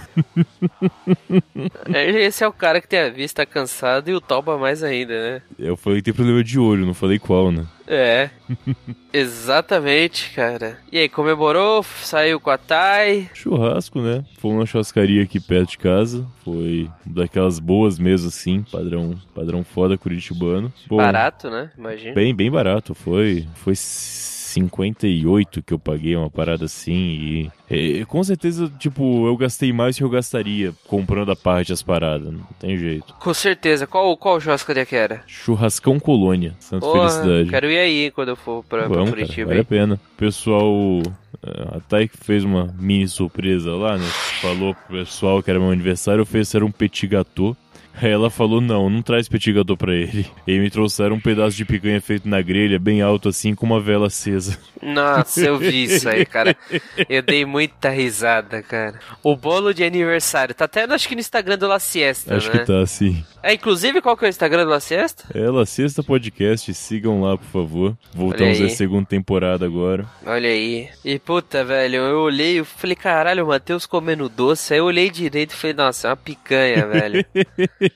Esse 2.25 2.43
é 2.43 2.47
o 2.47 2.51
cara 2.51 2.81
que 2.81 2.87
tem 2.87 2.99
a 2.99 3.09
vista 3.09 3.45
cansada 3.45 4.11
e 4.11 4.13
o 4.13 4.19
toba 4.19 4.57
mais 4.57 4.83
ainda, 4.83 5.13
né? 5.13 5.41
Eu 5.57 5.77
falei 5.77 5.99
que 5.99 6.05
tem 6.05 6.13
problema 6.13 6.43
de 6.43 6.59
olho, 6.59 6.85
não 6.85 6.93
falei 6.93 7.17
qual, 7.17 7.49
né? 7.51 7.65
É. 7.87 8.29
Exatamente, 9.11 10.31
cara. 10.35 10.77
E 10.91 10.97
aí, 10.97 11.07
comemorou? 11.09 11.81
Saiu 12.03 12.39
com 12.39 12.49
a 12.49 12.57
Thay? 12.57 13.29
Churrasco, 13.33 14.01
né? 14.01 14.23
Fomos 14.37 14.57
numa 14.57 14.65
churrascaria 14.65 15.23
aqui 15.23 15.39
perto 15.39 15.71
de 15.71 15.77
casa. 15.77 16.27
Foi 16.43 16.89
daquelas 17.05 17.57
boas 17.57 17.97
mesmo, 17.97 18.27
assim. 18.27 18.63
Padrão, 18.69 19.15
padrão 19.33 19.63
foda 19.63 19.97
curitibano. 19.97 20.71
Pô, 20.87 20.97
Barato, 20.97 21.49
né? 21.49 21.71
Imagina. 21.77 22.13
Bem, 22.13 22.35
bem 22.35 22.51
barato. 22.51 22.93
Foi, 22.93 23.47
foi 23.55 23.73
58 24.49 25.61
que 25.63 25.73
eu 25.73 25.79
paguei, 25.79 26.15
uma 26.15 26.29
parada 26.29 26.65
assim. 26.65 26.93
E, 26.93 27.51
e, 27.69 28.05
com 28.05 28.23
certeza, 28.23 28.71
tipo, 28.79 29.27
eu 29.27 29.37
gastei 29.37 29.71
mais 29.71 29.97
que 29.97 30.03
eu 30.03 30.09
gastaria 30.09 30.73
comprando 30.87 31.31
a 31.31 31.35
parte 31.35 31.71
as 31.71 31.81
paradas. 31.81 32.31
Não 32.31 32.41
tem 32.59 32.77
jeito. 32.77 33.13
Com 33.19 33.33
certeza. 33.33 33.85
Qual, 33.87 34.15
qual 34.17 34.39
churrascaria 34.39 34.85
que 34.85 34.95
era? 34.95 35.23
Churrascão 35.27 35.99
Colônia, 35.99 36.55
Santa 36.59 36.85
Porra, 36.85 37.09
Felicidade. 37.09 37.49
quero 37.49 37.71
ir 37.71 37.77
aí 37.79 38.11
quando 38.11 38.29
eu 38.29 38.35
for 38.35 38.63
pra, 38.65 38.89
pra 38.89 39.05
Curitiba. 39.05 39.35
cara, 39.35 39.47
vale 39.47 39.59
a 39.61 39.65
pena. 39.65 39.99
Pessoal 40.17 41.01
É, 41.45 41.77
A 41.77 41.79
Thay 41.87 42.07
que 42.07 42.17
fez 42.17 42.43
uma 42.43 42.73
mini 42.77 43.07
surpresa 43.07 43.71
lá, 43.73 43.97
né? 43.97 44.05
Falou 44.41 44.73
pro 44.75 44.97
pessoal 44.97 45.41
que 45.41 45.49
era 45.49 45.59
meu 45.59 45.71
aniversário, 45.71 46.21
ofereceram 46.23 46.67
um 46.67 46.71
petit 46.71 47.07
gâteau. 47.07 47.55
Aí 48.01 48.11
ela 48.11 48.29
falou, 48.29 48.61
não, 48.61 48.89
não 48.89 49.01
traz 49.01 49.27
petit 49.27 49.51
gâteau 49.51 49.75
pra 49.75 49.93
ele. 49.93 50.25
E 50.47 50.57
me 50.57 50.69
trouxeram 50.69 51.15
um 51.15 51.19
pedaço 51.19 51.57
de 51.57 51.65
picanha 51.65 51.99
feito 52.01 52.27
na 52.27 52.41
grelha, 52.41 52.79
bem 52.79 53.01
alto 53.01 53.29
assim, 53.29 53.53
com 53.53 53.65
uma 53.65 53.79
vela 53.79 54.07
acesa. 54.07 54.57
Nossa, 54.81 55.41
eu 55.41 55.57
vi 55.57 55.83
isso 55.83 56.07
aí, 56.07 56.25
cara. 56.25 56.55
Eu 57.09 57.21
dei 57.21 57.45
muita 57.45 57.89
risada, 57.89 58.61
cara. 58.61 58.99
O 59.21 59.35
bolo 59.35 59.73
de 59.73 59.83
aniversário. 59.83 60.55
Tá 60.55 60.65
até, 60.65 60.83
acho 60.83 61.07
que 61.07 61.15
no 61.15 61.21
Instagram 61.21 61.57
do 61.57 61.67
La 61.67 61.79
Siesta, 61.79 62.35
Acho 62.37 62.51
né? 62.51 62.59
que 62.59 62.65
tá 62.65 62.79
assim. 62.81 63.23
É, 63.43 63.53
inclusive, 63.53 64.01
qual 64.01 64.15
que 64.15 64.25
é 64.25 64.27
o 64.27 64.29
Instagram 64.29 64.63
do 64.65 64.69
La 64.71 64.79
Siesta? 64.79 65.25
Ela, 65.33 65.65
sexta 65.65 66.01
podcast, 66.01 66.73
sigam 66.73 67.21
lá, 67.21 67.37
por 67.37 67.47
favor. 67.47 67.97
Voltamos 68.13 68.61
à 68.61 68.69
segunda 68.69 69.05
temporada 69.05 69.65
agora. 69.65 70.05
Olha 70.25 70.49
aí. 70.49 70.87
E 71.03 71.19
puta, 71.19 71.63
velho, 71.63 71.97
eu 71.97 72.19
olhei, 72.19 72.59
eu 72.59 72.65
falei, 72.65 72.95
caralho, 72.95 73.43
o 73.43 73.47
Matheus 73.47 73.85
comendo 73.85 74.29
doce. 74.29 74.73
Aí 74.73 74.79
eu 74.79 74.85
olhei 74.85 75.09
direito 75.09 75.51
e 75.51 75.55
falei, 75.55 75.75
nossa, 75.75 76.07
é 76.07 76.09
uma 76.11 76.17
picanha, 76.17 76.87
velho. 76.87 77.25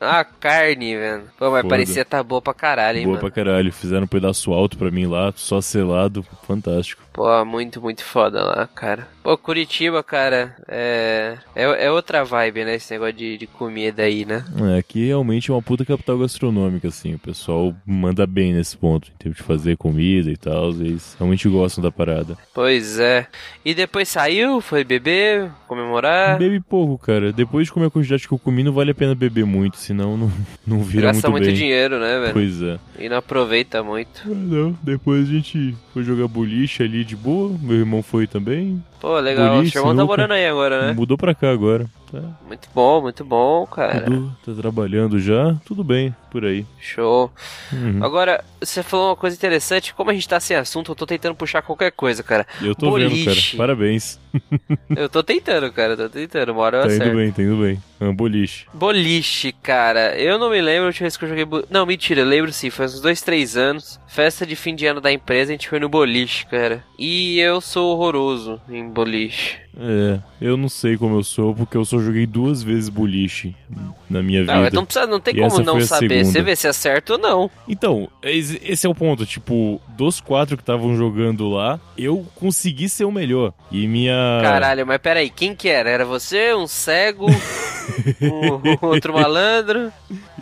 uma 0.00 0.24
carne, 0.38 0.96
velho. 0.96 1.22
Pô, 1.38 1.50
mas 1.50 1.62
Foda. 1.62 1.68
parecia 1.68 2.04
tá 2.04 2.22
boa 2.22 2.40
pra 2.42 2.54
caralho, 2.54 2.98
hein, 2.98 3.04
Boa 3.04 3.16
mano. 3.16 3.20
pra 3.20 3.44
caralho. 3.44 3.72
Fizeram 3.72 4.04
um 4.04 4.08
pedaço 4.08 4.52
alto 4.52 4.76
pra 4.78 4.90
mim 4.90 5.06
lá, 5.06 5.32
só 5.36 5.60
selado. 5.60 6.24
Fantástico. 6.46 7.02
Pô, 7.12 7.44
muito, 7.44 7.80
muito 7.80 8.04
foda 8.04 8.42
lá, 8.44 8.66
cara. 8.74 9.08
Pô, 9.22 9.36
Curitiba, 9.36 10.02
cara, 10.02 10.56
é. 10.66 11.36
É, 11.54 11.86
é 11.86 11.90
outra 11.90 12.24
vibe, 12.24 12.64
né? 12.64 12.76
Esse 12.76 12.92
negócio 12.94 13.12
de, 13.14 13.36
de 13.36 13.46
comida 13.46 14.02
aí, 14.02 14.24
né? 14.24 14.42
É, 14.74 14.78
aqui 14.78 15.06
realmente 15.06 15.50
é 15.50 15.54
uma 15.54 15.60
puta 15.60 15.84
capital 15.84 16.18
gastronômica, 16.18 16.88
assim. 16.88 17.14
O 17.14 17.18
pessoal 17.18 17.74
manda 17.84 18.26
bem 18.26 18.54
nesse 18.54 18.76
ponto. 18.76 19.08
Em 19.08 19.18
termos 19.18 19.36
de 19.36 19.42
fazer 19.44 19.76
comida 19.76 20.30
e 20.30 20.36
tal. 20.36 20.70
Eles 20.70 21.14
realmente 21.18 21.48
gostam 21.48 21.82
da 21.84 21.92
parada. 21.92 22.36
Pois 22.54 22.98
é. 22.98 23.26
E 23.62 23.74
depois 23.74 24.08
saiu, 24.08 24.60
foi 24.62 24.84
beber, 24.84 25.50
comemorar. 25.68 26.38
Bebe 26.38 26.60
pouco, 26.60 26.96
cara. 26.98 27.30
Depois 27.30 27.66
de 27.66 27.72
comer 27.72 27.86
a 27.86 27.90
quantidade 27.90 28.26
que 28.26 28.32
eu 28.32 28.38
comi, 28.38 28.62
não 28.62 28.72
vale 28.72 28.92
a 28.92 28.94
pena 28.94 29.14
beber 29.14 29.44
muito, 29.44 29.76
senão 29.76 30.16
não, 30.16 30.32
não 30.66 30.80
vira 30.82 31.08
Gasta 31.08 31.28
muito, 31.28 31.44
muito 31.44 31.54
bem. 31.54 31.62
dinheiro, 31.62 32.00
né, 32.00 32.20
velho? 32.20 32.32
Pois 32.32 32.62
é. 32.62 32.78
E 32.98 33.08
não 33.08 33.18
aproveita 33.18 33.82
muito. 33.82 34.28
Não, 34.28 34.76
depois 34.82 35.28
a 35.28 35.32
gente 35.32 35.76
foi 35.92 36.02
jogar 36.04 36.26
boliche 36.26 36.82
ali 36.82 37.04
de 37.04 37.14
boa. 37.16 37.54
Meu 37.60 37.76
irmão 37.76 38.02
foi 38.02 38.26
também. 38.26 38.82
Pô, 39.00 39.09
legal. 39.18 39.56
Boliche, 39.56 39.78
o 39.78 39.80
irmão 39.80 39.96
tá 39.96 40.04
morando 40.04 40.32
aí 40.32 40.46
agora, 40.46 40.88
né? 40.88 40.92
Mudou 40.92 41.18
pra 41.18 41.34
cá 41.34 41.50
agora. 41.50 41.86
Tá, 42.10 42.22
Muito 42.46 42.68
bom, 42.74 43.00
muito 43.02 43.24
bom, 43.24 43.64
cara. 43.66 44.00
tudo, 44.02 44.36
tá 44.44 44.52
trabalhando 44.60 45.18
já. 45.20 45.54
Tudo 45.64 45.84
bem, 45.84 46.14
por 46.30 46.44
aí. 46.44 46.66
Show. 46.80 47.30
Uhum. 47.72 48.02
Agora, 48.04 48.42
você 48.60 48.82
falou 48.82 49.10
uma 49.10 49.16
coisa 49.16 49.36
interessante. 49.36 49.94
Como 49.94 50.10
a 50.10 50.14
gente 50.14 50.28
tá 50.28 50.40
sem 50.40 50.56
assunto, 50.56 50.90
eu 50.90 50.96
tô 50.96 51.06
tentando 51.06 51.36
puxar 51.36 51.62
qualquer 51.62 51.92
coisa, 51.92 52.22
cara. 52.22 52.44
Eu 52.60 52.74
tô 52.74 52.90
vendo, 52.92 53.08
cara. 53.10 53.24
Boliche. 53.24 53.56
Parabéns. 53.56 54.18
Eu 54.96 55.08
tô 55.08 55.22
tentando, 55.22 55.70
cara. 55.72 55.96
Tô 55.96 56.08
tentando. 56.08 56.50
Uma 56.52 56.62
hora 56.62 56.76
eu 56.78 56.82
Tá 56.82 56.86
indo 56.94 57.02
acerto. 57.02 57.16
bem, 57.16 57.32
tá 57.32 57.42
indo 57.42 57.56
bem. 57.62 57.80
É 58.00 58.04
um 58.04 58.14
boliche. 58.14 58.66
Boliche, 58.72 59.52
cara. 59.52 60.18
Eu 60.18 60.38
não 60.38 60.50
me 60.50 60.60
lembro 60.60 60.84
a 60.84 60.86
última 60.86 61.04
vez 61.04 61.16
que 61.16 61.24
eu 61.24 61.28
joguei. 61.28 61.44
bo- 61.44 61.64
Não, 61.70 61.84
mentira, 61.86 62.22
eu 62.22 62.26
lembro 62.26 62.52
sim. 62.52 62.70
Faz 62.70 62.94
uns 62.94 63.00
dois, 63.00 63.20
três 63.22 63.56
anos. 63.56 64.00
Festa 64.08 64.44
de 64.46 64.56
fim 64.56 64.74
de 64.74 64.86
ano 64.86 65.00
da 65.00 65.12
empresa, 65.12 65.50
a 65.50 65.54
gente 65.54 65.68
foi 65.68 65.78
no 65.78 65.88
boliche, 65.88 66.46
cara. 66.46 66.82
E 66.98 67.38
eu 67.38 67.60
sou 67.60 67.92
horroroso 67.92 68.60
em 68.68 68.88
boliche. 68.88 69.58
É, 69.76 70.18
eu 70.40 70.56
não 70.56 70.68
sei 70.68 70.96
como 70.96 71.16
eu 71.16 71.22
sou, 71.22 71.54
porque 71.54 71.76
eu 71.76 71.84
só 72.00 72.06
joguei 72.06 72.26
duas 72.26 72.62
vezes 72.62 72.88
boliche 72.88 73.54
na 74.08 74.22
minha 74.22 74.40
vida. 74.40 74.54
Não, 74.54 74.70
não, 74.70 74.84
precisa, 74.84 75.06
não 75.06 75.20
tem 75.20 75.36
E 75.36 75.40
como 75.40 75.62
não 75.62 75.80
saber. 75.80 76.24
Você 76.24 76.42
vê 76.42 76.56
se 76.56 76.66
acerta 76.66 77.12
ou 77.12 77.18
não. 77.18 77.50
Então, 77.68 78.08
esse 78.22 78.60
esse 78.64 78.86
é 78.86 78.90
o 78.90 78.94
ponto. 78.94 79.26
Tipo, 79.26 79.80
dos 79.88 80.20
quatro 80.20 80.56
que 80.56 80.62
estavam 80.62 80.96
jogando 80.96 81.48
lá, 81.48 81.78
eu 81.96 82.26
consegui 82.34 82.88
ser 82.88 83.04
o 83.04 83.12
melhor. 83.12 83.52
E 83.70 83.86
minha. 83.86 84.40
Caralho, 84.42 84.86
mas 84.86 84.98
peraí, 84.98 85.30
quem 85.30 85.54
que 85.54 85.68
era? 85.68 85.90
Era 85.90 86.04
você, 86.04 86.54
um 86.54 86.66
cego, 86.66 87.26
um 88.20 88.86
outro 88.86 89.14
malandro? 89.14 89.92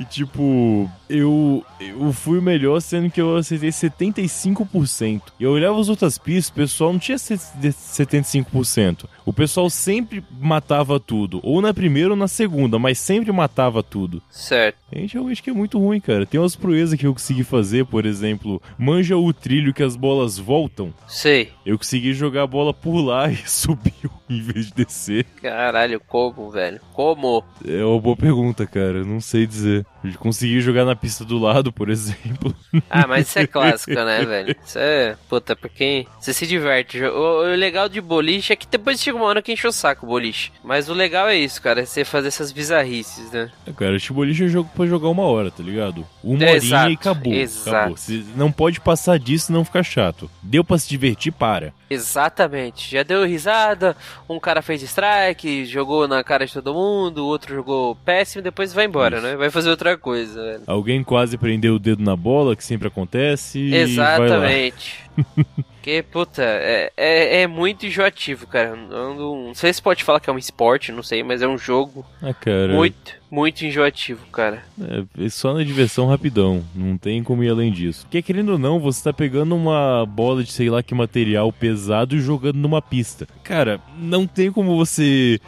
E 0.01 0.05
tipo, 0.05 0.89
eu, 1.09 1.65
eu 1.81 2.13
fui 2.13 2.39
o 2.39 2.43
melhor, 2.43 2.81
sendo 2.81 3.11
que 3.11 3.21
eu 3.21 3.37
acertei 3.37 3.71
75%. 3.71 5.23
E 5.39 5.45
eu 5.45 5.53
olhava 5.53 5.81
as 5.81 5.89
outras 5.89 6.19
pistas, 6.19 6.51
o 6.51 6.55
pessoal 6.55 6.93
não 6.93 6.99
tinha 7.01 7.19
se- 7.19 7.37
de- 7.57 7.73
75%. 7.73 9.09
O 9.25 9.33
pessoal 9.33 9.69
sempre 9.69 10.25
matava 10.41 10.99
tudo. 10.99 11.41
Ou 11.43 11.61
na 11.61 11.75
primeira 11.75 12.11
ou 12.11 12.17
na 12.17 12.29
segunda, 12.29 12.79
mas 12.79 12.99
sempre 12.99 13.31
matava 13.33 13.83
tudo. 13.83 14.23
Certo. 14.31 14.77
A 14.91 14.99
gente 14.99 15.15
realmente 15.15 15.43
que 15.43 15.51
é 15.51 15.53
muito 15.53 15.79
ruim, 15.79 16.01
cara. 16.01 16.25
Tem 16.25 16.41
umas 16.41 16.57
proezas 16.57 16.99
que 16.99 17.07
eu 17.07 17.13
consegui 17.13 17.45
fazer, 17.45 17.85
por 17.87 18.07
exemplo, 18.07 18.61
manja 18.79 19.17
o 19.17 19.33
trilho 19.33 19.75
que 19.75 19.83
as 19.83 19.97
bolas 19.97 20.39
voltam. 20.39 20.93
Sei. 21.07 21.51
Eu 21.65 21.77
consegui 21.77 22.15
jogar 22.15 22.45
a 22.45 22.47
bola 22.47 22.73
por 22.73 23.01
lá 23.03 23.29
e 23.31 23.37
subiu 23.49 24.11
em 24.31 24.41
vez 24.41 24.67
de 24.69 24.75
descer. 24.85 25.25
Caralho, 25.43 26.01
como, 26.01 26.51
velho? 26.51 26.81
Como? 26.95 27.45
É 27.67 27.85
uma 27.85 28.01
boa 28.01 28.17
pergunta, 28.17 28.67
cara. 28.67 29.05
Não 29.05 29.21
sei 29.21 29.47
dizer. 29.47 29.87
Eu 30.05 30.13
consegui 30.19 30.61
jogar 30.61 30.85
na 30.85 30.95
pista 30.95 31.25
do 31.25 31.39
lado, 31.39 31.73
por 31.73 31.89
exemplo. 31.91 32.55
Ah, 32.91 33.07
mas 33.07 33.29
isso 33.29 33.39
é 33.39 33.47
clássico, 33.47 33.93
né, 33.95 34.25
velho? 34.27 34.55
Isso 34.65 34.79
é. 34.79 35.17
Puta, 35.29 35.57
pra 35.57 35.69
quem. 35.69 36.07
Você 36.21 36.33
se 36.33 36.47
diverte. 36.47 37.03
O, 37.03 37.43
o 37.43 37.55
legal 37.57 37.89
de 37.89 38.01
boliche 38.01 38.53
é 38.53 38.57
que 38.57 38.67
depois 38.67 39.01
chega 39.01 39.17
uma 39.17 39.27
hora 39.27 39.43
que 39.43 39.53
enche 39.53 39.67
o 39.67 39.73
saco 39.73 40.05
o 40.07 40.09
boliche. 40.09 40.53
Mas 40.63 40.89
o 40.89 40.95
legal 40.95 41.29
é 41.29 41.37
isso, 41.37 41.61
cara. 41.63 41.81
É 41.83 41.87
você 41.87 42.05
fazer 42.05 42.29
essas 42.29 42.53
bizarrices, 42.53 43.31
né? 43.33 43.51
É, 43.67 43.73
Cara, 43.73 43.97
este 43.97 44.13
boliche 44.13 44.45
é 44.45 44.49
jogo 44.49 44.71
pra 44.77 44.87
jogar 44.87 45.09
uma 45.09 45.23
hora, 45.25 45.51
tá 45.51 45.63
ligado? 45.63 46.07
Uma 46.23 46.45
É, 46.45 46.53
horinha 46.53 46.57
exato, 46.57 46.91
e 46.91 46.95
acabou. 46.95 47.33
exato. 47.35 47.77
Acabou. 47.77 47.97
Você 47.97 48.25
não 48.37 48.53
pode 48.53 48.81
passar 48.81 49.19
disso 49.19 49.53
não 49.53 49.65
ficar 49.65 49.83
chato. 49.83 50.31
Deu 50.43 50.63
pra 50.63 50.79
se 50.79 50.89
divertir, 50.89 51.33
para. 51.33 51.73
Exatamente. 51.91 52.91
Já 52.91 53.03
deu 53.03 53.25
risada, 53.25 53.97
um 54.29 54.39
cara 54.39 54.61
fez 54.63 54.83
strike, 54.83 55.65
jogou 55.65 56.07
na 56.07 56.23
cara 56.23 56.47
de 56.47 56.53
todo 56.53 56.75
mundo, 56.75 57.19
o 57.25 57.27
outro 57.27 57.55
jogou 57.55 57.95
péssimo, 57.97 58.43
depois 58.43 58.73
vai 58.75 58.85
embora, 58.85 59.17
Isso. 59.19 59.27
né? 59.27 59.37
Vai 59.37 59.51
fazer 59.51 59.71
outra 59.71 59.88
coisa, 59.97 60.43
velho. 60.43 60.63
Alguém 60.67 61.03
quase 61.03 61.39
prendeu 61.39 61.77
o 61.77 61.79
dedo 61.79 62.03
na 62.03 62.15
bola, 62.17 62.55
que 62.55 62.65
sempre 62.65 62.89
acontece. 62.89 63.73
Exatamente. 63.75 64.99
Porque, 65.79 66.03
puta, 66.03 66.43
é, 66.43 66.93
é, 66.97 67.43
é 67.43 67.47
muito 67.47 67.87
enjoativo, 67.87 68.47
cara. 68.47 68.77
Não, 68.77 69.47
não 69.47 69.55
sei 69.55 69.73
se 69.73 69.81
pode 69.81 70.05
falar 70.05 70.21
que 70.21 70.29
é 70.29 70.33
um 70.33 70.39
esporte, 70.39 70.93
não 70.93 71.03
sei, 71.03 71.23
mas 71.23 71.41
é 71.41 71.49
um 71.49 71.57
jogo 71.57 72.05
Ah, 72.23 72.35
cara. 72.35 72.75
muito, 72.75 73.15
muito 73.31 73.65
enjoativo, 73.65 74.27
cara. 74.33 74.63
É, 74.81 75.25
é 75.25 75.29
só 75.29 75.55
na 75.55 75.63
diversão 75.63 76.07
rapidão. 76.07 76.65
Não 76.75 76.97
tem 76.97 77.23
como 77.23 77.43
ir 77.45 77.51
além 77.51 77.73
disso. 77.73 78.03
Porque 78.03 78.23
querendo 78.23 78.53
ou 78.53 78.59
não, 78.59 78.79
você 78.81 79.03
tá 79.05 79.13
pegando 79.13 79.55
uma 79.55 80.07
bola 80.07 80.43
de 80.43 80.53
sei 80.53 80.71
lá 80.71 80.83
que 80.83 80.95
material 80.95 81.53
pesado 81.53 82.17
e 82.17 82.21
jogando 82.21 82.57
numa 82.57 82.81
pista. 82.81 83.27
Cara, 83.43 83.81
não 83.99 84.27
tem 84.27 84.51
como 84.53 84.77
você 84.77 85.41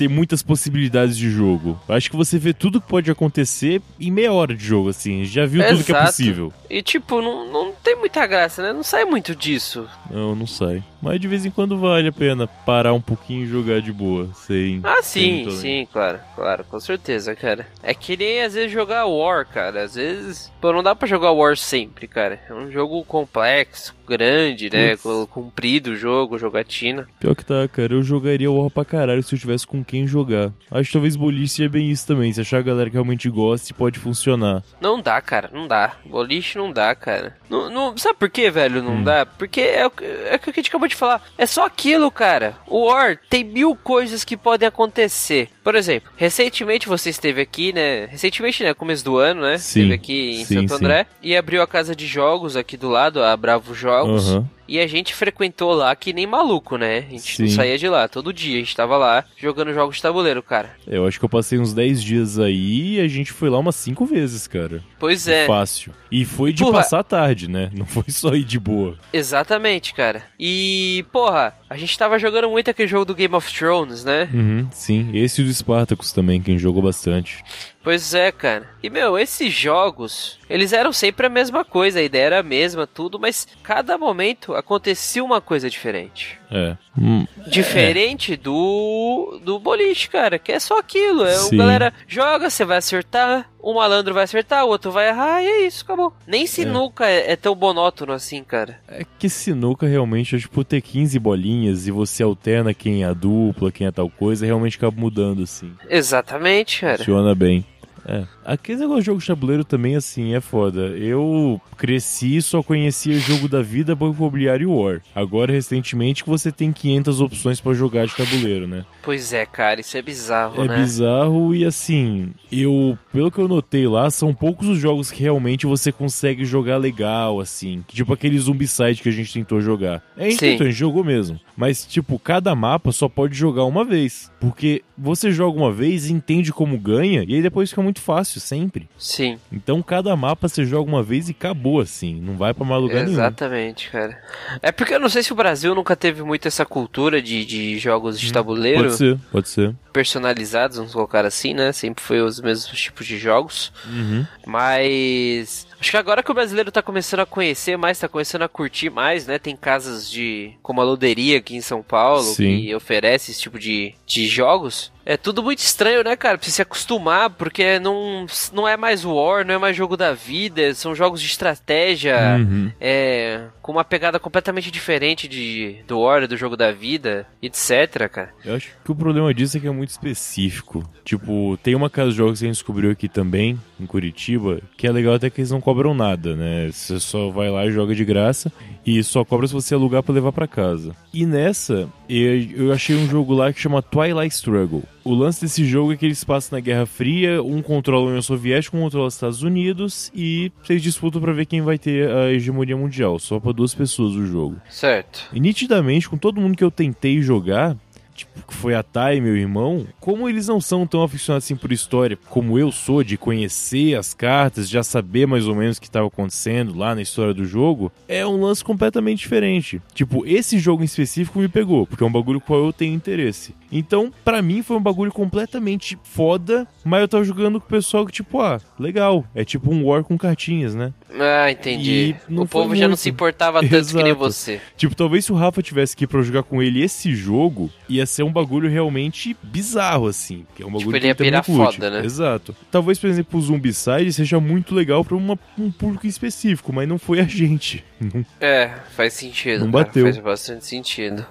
ter 0.00 0.08
muitas 0.08 0.42
possibilidades 0.42 1.14
de 1.14 1.30
jogo. 1.30 1.78
Acho 1.86 2.10
que 2.10 2.16
você 2.16 2.38
vê 2.38 2.54
tudo 2.54 2.80
que 2.80 2.88
pode 2.88 3.10
acontecer 3.10 3.82
em 4.00 4.10
meia 4.10 4.32
hora 4.32 4.54
de 4.54 4.64
jogo, 4.64 4.88
assim. 4.88 5.24
Já 5.26 5.44
viu 5.44 5.62
tudo 5.62 5.84
que 5.84 5.92
é 5.92 5.94
Exato. 5.94 6.06
possível. 6.06 6.52
E, 6.70 6.82
tipo, 6.82 7.20
não, 7.20 7.52
não 7.52 7.72
tem 7.82 7.96
muita 7.96 8.26
graça, 8.26 8.62
né? 8.62 8.72
Não 8.72 8.82
sai 8.82 9.04
muito 9.04 9.36
disso. 9.36 9.86
Não, 10.10 10.34
não 10.34 10.46
sai. 10.46 10.82
Mas 11.02 11.20
de 11.20 11.28
vez 11.28 11.44
em 11.44 11.50
quando 11.50 11.76
vale 11.78 12.08
a 12.08 12.12
pena 12.12 12.46
parar 12.46 12.94
um 12.94 13.00
pouquinho 13.00 13.44
e 13.44 13.46
jogar 13.46 13.82
de 13.82 13.92
boa. 13.92 14.28
Sem. 14.34 14.80
Ah, 14.82 15.02
sem 15.02 15.22
sim, 15.22 15.42
além. 15.42 15.56
sim, 15.58 15.88
claro, 15.92 16.18
claro, 16.34 16.64
com 16.64 16.80
certeza, 16.80 17.19
cara. 17.34 17.66
É 17.82 17.92
que 17.94 18.16
nem 18.16 18.42
às 18.42 18.54
vezes 18.54 18.70
jogar 18.70 19.06
War, 19.06 19.46
cara. 19.46 19.82
Às 19.82 19.94
vezes, 19.94 20.52
pô, 20.60 20.72
não 20.72 20.82
dá 20.82 20.94
pra 20.94 21.08
jogar 21.08 21.32
War 21.32 21.56
sempre, 21.56 22.06
cara. 22.06 22.40
É 22.48 22.52
um 22.52 22.70
jogo 22.70 23.04
complexo, 23.04 23.94
grande, 24.10 24.68
né? 24.70 24.96
Co- 24.96 25.26
Comprido 25.26 25.92
o 25.92 25.96
jogo, 25.96 26.38
jogatina. 26.38 27.06
Pior 27.18 27.34
que 27.34 27.44
tá, 27.44 27.66
cara. 27.68 27.94
Eu 27.94 28.02
jogaria 28.02 28.50
War 28.50 28.70
pra 28.70 28.84
caralho 28.84 29.22
se 29.22 29.34
eu 29.34 29.38
tivesse 29.38 29.66
com 29.66 29.84
quem 29.84 30.06
jogar. 30.06 30.52
Acho 30.70 30.88
que 30.88 30.92
talvez 30.92 31.16
boliche 31.16 31.48
seja 31.54 31.68
bem 31.68 31.90
isso 31.90 32.06
também. 32.06 32.32
Se 32.32 32.40
achar 32.40 32.58
a 32.58 32.62
galera 32.62 32.90
que 32.90 32.94
realmente 32.94 33.28
gosta, 33.30 33.72
pode 33.74 33.98
funcionar. 33.98 34.62
Não 34.80 35.00
dá, 35.00 35.20
cara, 35.20 35.50
não 35.52 35.66
dá. 35.68 35.94
Boliche 36.04 36.58
não 36.58 36.72
dá, 36.72 36.94
cara. 36.94 37.36
Não, 37.48 37.70
não- 37.70 37.96
sabe 37.96 38.18
por 38.18 38.28
que, 38.30 38.50
velho, 38.50 38.80
Hum. 38.80 38.84
não 38.84 39.02
dá? 39.02 39.24
Porque 39.26 39.60
é, 39.60 39.86
o 39.86 39.90
que- 39.90 40.04
é 40.04 40.34
o 40.36 40.38
que 40.38 40.50
a 40.50 40.52
gente 40.52 40.68
acabou 40.68 40.88
de 40.88 40.94
falar. 40.94 41.22
É 41.38 41.46
só 41.46 41.64
aquilo, 41.64 42.10
cara. 42.10 42.56
O 42.66 42.86
War 42.86 43.18
tem 43.28 43.44
mil 43.44 43.74
coisas 43.76 44.24
que 44.24 44.36
podem 44.36 44.66
acontecer. 44.68 45.48
Por 45.62 45.74
exemplo, 45.74 46.10
recentemente 46.16 46.88
você 46.88 47.10
esteve 47.10 47.40
aqui, 47.40 47.72
né? 47.72 48.06
Recentemente, 48.06 48.62
né? 48.62 48.74
Começo 48.74 49.04
do 49.04 49.18
ano, 49.18 49.42
né? 49.42 49.58
Sim, 49.58 49.80
Esteve 49.82 49.94
aqui 49.94 50.40
em 50.40 50.44
sim, 50.44 50.54
Santo 50.54 50.68
sim. 50.70 50.74
André. 50.84 51.06
E 51.22 51.36
abriu 51.36 51.62
a 51.62 51.66
casa 51.66 51.94
de 51.94 52.06
jogos 52.06 52.56
aqui 52.56 52.76
do 52.76 52.88
lado, 52.88 53.22
a 53.22 53.36
Bravo 53.36 53.74
Jogos. 53.74 53.99
Aham. 54.08 54.46
E 54.70 54.78
a 54.78 54.86
gente 54.86 55.12
frequentou 55.12 55.72
lá 55.72 55.96
que 55.96 56.12
nem 56.12 56.28
maluco, 56.28 56.76
né? 56.76 56.98
A 56.98 57.10
gente 57.10 57.42
não 57.42 57.48
Sim. 57.48 57.54
saía 57.56 57.76
de 57.76 57.88
lá. 57.88 58.06
Todo 58.06 58.32
dia 58.32 58.54
a 58.54 58.60
gente 58.60 58.76
tava 58.76 58.96
lá 58.96 59.24
jogando 59.36 59.74
jogos 59.74 59.96
de 59.96 60.02
tabuleiro, 60.02 60.44
cara. 60.44 60.76
Eu 60.86 61.04
acho 61.08 61.18
que 61.18 61.24
eu 61.24 61.28
passei 61.28 61.58
uns 61.58 61.74
10 61.74 62.00
dias 62.00 62.38
aí 62.38 62.98
e 62.98 63.00
a 63.00 63.08
gente 63.08 63.32
foi 63.32 63.50
lá 63.50 63.58
umas 63.58 63.74
5 63.74 64.06
vezes, 64.06 64.46
cara. 64.46 64.80
Pois 64.96 65.26
é. 65.26 65.44
Fácil. 65.44 65.92
E 66.08 66.24
foi 66.24 66.52
de 66.52 66.62
Porra. 66.62 66.78
passar 66.78 67.02
tarde, 67.02 67.48
né? 67.50 67.68
Não 67.74 67.84
foi 67.84 68.04
só 68.08 68.32
ir 68.32 68.44
de 68.44 68.60
boa. 68.60 68.96
Exatamente, 69.12 69.92
cara. 69.92 70.22
E, 70.38 71.04
porra, 71.12 71.52
a 71.68 71.76
gente 71.76 71.98
tava 71.98 72.16
jogando 72.16 72.48
muito 72.48 72.70
aquele 72.70 72.86
jogo 72.88 73.04
do 73.04 73.14
Game 73.14 73.34
of 73.34 73.52
Thrones, 73.52 74.04
né? 74.04 74.28
Uhum, 74.32 74.68
sim. 74.70 75.10
Esse 75.14 75.40
e 75.40 75.44
do 75.44 75.52
Spartacus 75.52 76.12
também, 76.12 76.40
quem 76.40 76.58
jogou 76.58 76.82
bastante. 76.82 77.42
Pois 77.82 78.12
é, 78.12 78.30
cara. 78.30 78.68
E, 78.82 78.90
meu, 78.90 79.18
esses 79.18 79.52
jogos, 79.52 80.38
eles 80.50 80.72
eram 80.72 80.92
sempre 80.92 81.26
a 81.26 81.30
mesma 81.30 81.64
coisa, 81.64 81.98
a 81.98 82.02
ideia 82.02 82.24
era 82.24 82.40
a 82.40 82.42
mesma, 82.42 82.86
tudo, 82.86 83.18
mas 83.18 83.48
cada 83.62 83.96
momento 83.96 84.54
acontecia 84.60 85.22
uma 85.24 85.40
coisa 85.40 85.68
diferente. 85.68 86.38
É. 86.50 86.76
Hum, 86.98 87.26
Diferente 87.46 88.36
do 88.36 89.40
do 89.44 89.58
boliche, 89.58 90.08
cara, 90.08 90.38
que 90.38 90.52
é 90.52 90.58
só 90.58 90.78
aquilo. 90.78 91.24
É, 91.24 91.40
o 91.42 91.50
galera 91.50 91.92
joga, 92.06 92.50
você 92.50 92.64
vai 92.64 92.78
acertar, 92.78 93.48
o 93.60 93.74
malandro 93.74 94.14
vai 94.14 94.24
acertar, 94.24 94.64
o 94.64 94.68
outro 94.68 94.90
vai 94.90 95.08
errar, 95.08 95.42
e 95.42 95.46
é 95.46 95.66
isso, 95.66 95.84
acabou. 95.84 96.12
Nem 96.26 96.46
sinuca 96.46 97.06
é, 97.06 97.32
é 97.32 97.36
tão 97.36 97.54
monótono 97.54 98.12
assim, 98.12 98.42
cara. 98.42 98.80
É 98.88 99.04
que 99.18 99.28
sinuca 99.28 99.86
realmente 99.86 100.36
é 100.36 100.38
tipo 100.38 100.64
ter 100.64 100.80
15 100.80 101.18
bolinhas 101.18 101.86
e 101.86 101.90
você 101.90 102.22
alterna 102.22 102.74
quem 102.74 103.02
é 103.02 103.06
a 103.06 103.12
dupla, 103.12 103.70
quem 103.70 103.86
é 103.86 103.90
tal 103.92 104.10
coisa, 104.10 104.46
realmente 104.46 104.76
acaba 104.76 104.98
mudando 104.98 105.42
assim. 105.42 105.72
Exatamente, 105.88 106.80
cara. 106.80 106.98
Funciona 106.98 107.34
bem. 107.34 107.64
É. 108.06 108.24
Aquele 108.44 108.80
negócio 108.80 109.00
de 109.02 109.06
jogo 109.06 109.20
de 109.20 109.26
tabuleiro 109.26 109.64
também, 109.64 109.96
assim, 109.96 110.34
é 110.34 110.40
foda. 110.40 110.80
Eu 110.88 111.60
cresci 111.76 112.36
e 112.36 112.42
só 112.42 112.62
conhecia 112.62 113.18
jogo 113.18 113.48
da 113.48 113.62
vida, 113.62 113.94
Banco 113.94 114.16
Imobiliário 114.18 114.64
e 114.64 114.72
War. 114.72 115.00
Agora, 115.14 115.52
recentemente, 115.52 116.22
que 116.24 116.30
você 116.30 116.50
tem 116.50 116.72
500 116.72 117.20
opções 117.20 117.60
pra 117.60 117.72
jogar 117.74 118.06
de 118.06 118.16
tabuleiro, 118.16 118.66
né? 118.66 118.84
Pois 119.02 119.32
é, 119.32 119.46
cara, 119.46 119.80
isso 119.80 119.96
é 119.96 120.02
bizarro, 120.02 120.62
É 120.62 120.68
né? 120.68 120.76
bizarro 120.76 121.54
e 121.54 121.64
assim, 121.64 122.30
eu, 122.50 122.98
pelo 123.12 123.30
que 123.30 123.38
eu 123.38 123.48
notei 123.48 123.86
lá, 123.86 124.10
são 124.10 124.34
poucos 124.34 124.68
os 124.68 124.78
jogos 124.78 125.10
que 125.10 125.22
realmente 125.22 125.66
você 125.66 125.90
consegue 125.92 126.44
jogar 126.44 126.76
legal, 126.76 127.40
assim. 127.40 127.84
Tipo 127.88 128.12
aquele 128.12 128.38
Zombicide 128.38 129.02
que 129.02 129.08
a 129.08 129.12
gente 129.12 129.32
tentou 129.32 129.60
jogar. 129.60 130.02
É, 130.16 130.26
a 130.26 130.30
gente 130.30 130.38
tentou, 130.40 130.66
a 130.66 130.70
gente 130.70 130.78
jogou 130.78 131.04
mesmo. 131.04 131.40
Mas, 131.56 131.84
tipo, 131.86 132.18
cada 132.18 132.54
mapa 132.54 132.90
só 132.92 133.08
pode 133.08 133.36
jogar 133.36 133.64
uma 133.64 133.84
vez. 133.84 134.30
Porque 134.40 134.82
você 134.96 135.30
joga 135.30 135.58
uma 135.58 135.72
vez, 135.72 136.08
entende 136.08 136.52
como 136.52 136.78
ganha, 136.78 137.24
e 137.26 137.34
aí 137.34 137.42
depois 137.42 137.70
fica 137.70 137.82
muito 137.82 137.89
fácil, 137.98 138.38
sempre. 138.38 138.86
Sim, 138.98 139.38
Então 139.50 139.82
cada 139.82 140.14
mapa 140.14 140.46
você 140.46 140.66
joga 140.66 140.86
uma 140.90 141.02
vez 141.02 141.28
e 141.28 141.32
acabou, 141.32 141.80
assim. 141.80 142.20
Não 142.20 142.36
vai 142.36 142.52
pra 142.52 142.64
mais 142.66 142.82
lugar 142.82 142.98
nenhum. 143.04 143.12
exatamente, 143.12 143.88
cara. 143.90 144.22
É 144.60 144.70
porque 144.70 144.94
eu 144.94 145.00
não 145.00 145.08
sei 145.08 145.22
se 145.22 145.32
o 145.32 145.36
Brasil 145.36 145.74
nunca 145.74 145.96
teve 145.96 146.22
muito 146.22 146.46
essa 146.46 146.66
cultura 146.66 147.22
de, 147.22 147.44
de 147.46 147.78
jogos 147.78 148.20
de 148.20 148.30
tabuleiro 148.30 148.80
Hum, 148.80 148.82
Pode 148.84 148.96
ser, 148.98 149.18
pode 149.32 149.48
ser. 149.48 149.74
personalizados, 149.92 150.76
vamos 150.76 150.92
colocar 150.92 151.24
assim, 151.24 151.54
né? 151.54 151.72
Sempre 151.72 152.04
foi 152.04 152.20
os 152.20 152.38
mesmos 152.40 152.78
tipos 152.78 153.06
de 153.06 153.16
jogos. 153.18 153.72
Uhum. 153.86 154.26
Mas 154.46 155.66
acho 155.80 155.90
que 155.90 155.96
agora 155.96 156.22
que 156.22 156.30
o 156.30 156.34
brasileiro 156.34 156.70
tá 156.70 156.82
começando 156.82 157.20
a 157.20 157.26
conhecer 157.26 157.76
mais, 157.76 157.98
tá 157.98 158.08
começando 158.08 158.42
a 158.42 158.48
curtir 158.48 158.90
mais, 158.90 159.26
né? 159.26 159.38
Tem 159.38 159.56
casas 159.56 160.10
de 160.10 160.52
como 160.62 160.80
a 160.80 160.84
Loderia 160.84 161.38
aqui 161.38 161.56
em 161.56 161.60
São 161.60 161.82
Paulo 161.82 162.22
Sim. 162.22 162.60
que 162.62 162.74
oferece 162.74 163.30
esse 163.30 163.40
tipo 163.40 163.58
de, 163.58 163.94
de 164.06 164.26
jogos. 164.26 164.92
É 165.06 165.16
tudo 165.16 165.42
muito 165.42 165.58
estranho, 165.60 166.04
né, 166.04 166.14
cara? 166.14 166.36
Precisa 166.36 166.56
se 166.56 166.62
acostumar, 166.62 167.30
porque 167.30 167.78
não, 167.80 168.26
não 168.52 168.68
é 168.68 168.76
mais 168.76 169.04
War, 169.04 169.44
não 169.44 169.54
é 169.54 169.58
mais 169.58 169.74
jogo 169.74 169.96
da 169.96 170.12
vida, 170.12 170.72
são 170.74 170.94
jogos 170.94 171.20
de 171.20 171.26
estratégia, 171.26 172.36
Uhum. 172.38 172.70
é, 172.80 173.44
com 173.62 173.72
uma 173.72 173.82
pegada 173.84 174.20
completamente 174.20 174.70
diferente 174.70 175.26
de, 175.26 175.76
do 175.88 176.00
War, 176.00 176.28
do 176.28 176.36
jogo 176.36 176.56
da 176.56 176.70
vida, 176.70 177.26
etc, 177.42 178.08
cara. 178.08 178.30
Eu 178.44 178.54
acho 178.54 178.68
que 178.84 178.92
o 178.92 178.94
problema 178.94 179.32
disso 179.34 179.56
é 179.56 179.60
que 179.60 179.66
é 179.66 179.70
muito 179.70 179.88
específico. 179.90 180.88
Tipo, 181.04 181.58
tem 181.62 181.74
uma 181.74 181.90
casa 181.90 182.10
de 182.10 182.16
jogos 182.16 182.38
que 182.38 182.44
a 182.44 182.48
gente 182.48 182.56
descobriu 182.56 182.90
aqui 182.90 183.08
também, 183.08 183.58
em 183.82 183.86
Curitiba, 183.86 184.60
que 184.76 184.86
é 184.86 184.92
legal 184.92 185.14
até 185.14 185.30
que 185.30 185.40
eles 185.40 185.50
não 185.50 185.60
cobram 185.60 185.94
nada, 185.94 186.36
né? 186.36 186.70
Você 186.70 186.98
só 187.00 187.30
vai 187.30 187.50
lá 187.50 187.66
e 187.66 187.72
joga 187.72 187.94
de 187.94 188.04
graça 188.04 188.52
e 188.84 189.02
só 189.02 189.24
cobra 189.24 189.46
se 189.46 189.52
você 189.52 189.74
alugar 189.74 190.02
pra 190.02 190.14
levar 190.14 190.32
pra 190.32 190.46
casa. 190.46 190.94
E 191.12 191.26
nessa, 191.26 191.88
eu, 192.08 192.66
eu 192.66 192.72
achei 192.72 192.96
um 192.96 193.06
jogo 193.06 193.34
lá 193.34 193.52
que 193.52 193.60
chama 193.60 193.82
Twilight 193.82 194.34
Struggle. 194.34 194.82
O 195.02 195.14
lance 195.14 195.40
desse 195.40 195.64
jogo 195.64 195.92
é 195.92 195.96
que 195.96 196.04
eles 196.04 196.22
passam 196.22 196.56
na 196.56 196.60
Guerra 196.60 196.86
Fria, 196.86 197.42
um 197.42 197.62
controla 197.62 198.04
a 198.04 198.08
União 198.08 198.22
Soviética, 198.22 198.76
um 198.76 198.82
controla 198.82 199.06
os 199.06 199.14
Estados 199.14 199.42
Unidos 199.42 200.10
e 200.14 200.52
vocês 200.62 200.82
disputam 200.82 201.20
pra 201.20 201.32
ver 201.32 201.46
quem 201.46 201.62
vai 201.62 201.78
ter 201.78 202.10
a 202.10 202.30
hegemonia 202.30 202.76
mundial. 202.76 203.18
Só 203.18 203.40
pra 203.40 203.52
duas 203.52 203.74
pessoas 203.74 204.14
o 204.14 204.26
jogo. 204.26 204.56
Certo. 204.68 205.28
E 205.32 205.40
nitidamente, 205.40 206.08
com 206.08 206.18
todo 206.18 206.40
mundo 206.40 206.56
que 206.56 206.64
eu 206.64 206.70
tentei 206.70 207.22
jogar, 207.22 207.76
tipo, 208.14 208.29
que 208.46 208.54
foi 208.54 208.74
a 208.74 208.82
Thay 208.82 209.20
meu 209.20 209.36
irmão, 209.36 209.86
como 209.98 210.28
eles 210.28 210.48
não 210.48 210.60
são 210.60 210.86
tão 210.86 211.02
aficionados 211.02 211.44
assim 211.44 211.56
por 211.56 211.72
história 211.72 212.18
como 212.28 212.58
eu 212.58 212.70
sou, 212.70 213.02
de 213.02 213.16
conhecer 213.16 213.96
as 213.96 214.14
cartas, 214.14 214.68
já 214.68 214.82
saber 214.82 215.26
mais 215.26 215.46
ou 215.46 215.54
menos 215.54 215.76
o 215.76 215.80
que 215.80 215.86
estava 215.86 216.06
acontecendo 216.06 216.76
lá 216.76 216.94
na 216.94 217.02
história 217.02 217.34
do 217.34 217.44
jogo, 217.44 217.92
é 218.08 218.26
um 218.26 218.40
lance 218.40 218.64
completamente 218.64 219.18
diferente. 219.20 219.80
Tipo, 219.94 220.26
esse 220.26 220.58
jogo 220.58 220.82
em 220.82 220.86
específico 220.86 221.38
me 221.38 221.48
pegou, 221.48 221.86
porque 221.86 222.02
é 222.02 222.06
um 222.06 222.12
bagulho 222.12 222.40
com 222.40 222.46
qual 222.48 222.64
eu 222.64 222.72
tenho 222.72 222.94
interesse. 222.94 223.54
Então, 223.72 224.12
pra 224.24 224.42
mim 224.42 224.62
foi 224.62 224.76
um 224.76 224.82
bagulho 224.82 225.12
completamente 225.12 225.98
foda, 226.02 226.66
mas 226.84 227.00
eu 227.02 227.08
tava 227.08 227.24
jogando 227.24 227.60
com 227.60 227.66
o 227.66 227.70
pessoal 227.70 228.04
que, 228.04 228.12
tipo, 228.12 228.40
ah, 228.40 228.60
legal. 228.78 229.24
É 229.34 229.44
tipo 229.44 229.72
um 229.72 229.86
War 229.86 230.02
com 230.02 230.18
cartinhas, 230.18 230.74
né? 230.74 230.92
Ah, 231.18 231.50
entendi. 231.50 232.16
O 232.28 232.46
povo 232.46 232.74
já 232.74 232.88
não 232.88 232.96
se 232.96 233.10
importava 233.10 233.60
tanto 233.60 233.88
que 233.88 233.94
nem 233.94 234.06
Exato. 234.06 234.18
você. 234.18 234.60
Tipo, 234.76 234.94
talvez 234.94 235.24
se 235.24 235.32
o 235.32 235.36
Rafa 235.36 235.62
tivesse 235.62 235.94
aqui 235.94 236.06
pra 236.06 236.18
eu 236.18 236.22
jogar 236.24 236.42
com 236.42 236.62
ele 236.62 236.82
esse 236.82 237.14
jogo, 237.14 237.70
ia 237.88 238.06
ser 238.06 238.22
um 238.22 238.29
bagulho 238.30 238.68
realmente 238.70 239.36
bizarro, 239.42 240.06
assim. 240.06 240.46
Que 240.54 240.62
é 240.62 240.66
um 240.66 240.70
bagulho 240.70 240.98
Tipo, 241.00 241.06
ele 241.06 241.14
que 241.14 241.24
ia 241.24 241.42
foda, 241.42 241.90
né? 241.90 242.04
Exato. 242.04 242.54
Talvez, 242.70 242.98
por 242.98 243.08
exemplo, 243.08 243.38
o 243.38 243.42
Zombicide 243.42 244.12
seja 244.12 244.38
muito 244.40 244.74
legal 244.74 245.04
pra 245.04 245.16
uma- 245.16 245.38
um 245.58 245.70
público 245.70 246.06
específico, 246.06 246.72
mas 246.72 246.88
não 246.88 246.98
foi 246.98 247.20
a 247.20 247.24
gente. 247.24 247.84
Não- 248.00 248.24
É, 248.40 248.70
faz 248.96 249.12
sentido. 249.12 249.64
Não 249.64 249.72
cara, 249.72 249.84
bateu. 249.84 250.04
Faz 250.04 250.18
bastante 250.18 250.64
sentido. 250.66 251.24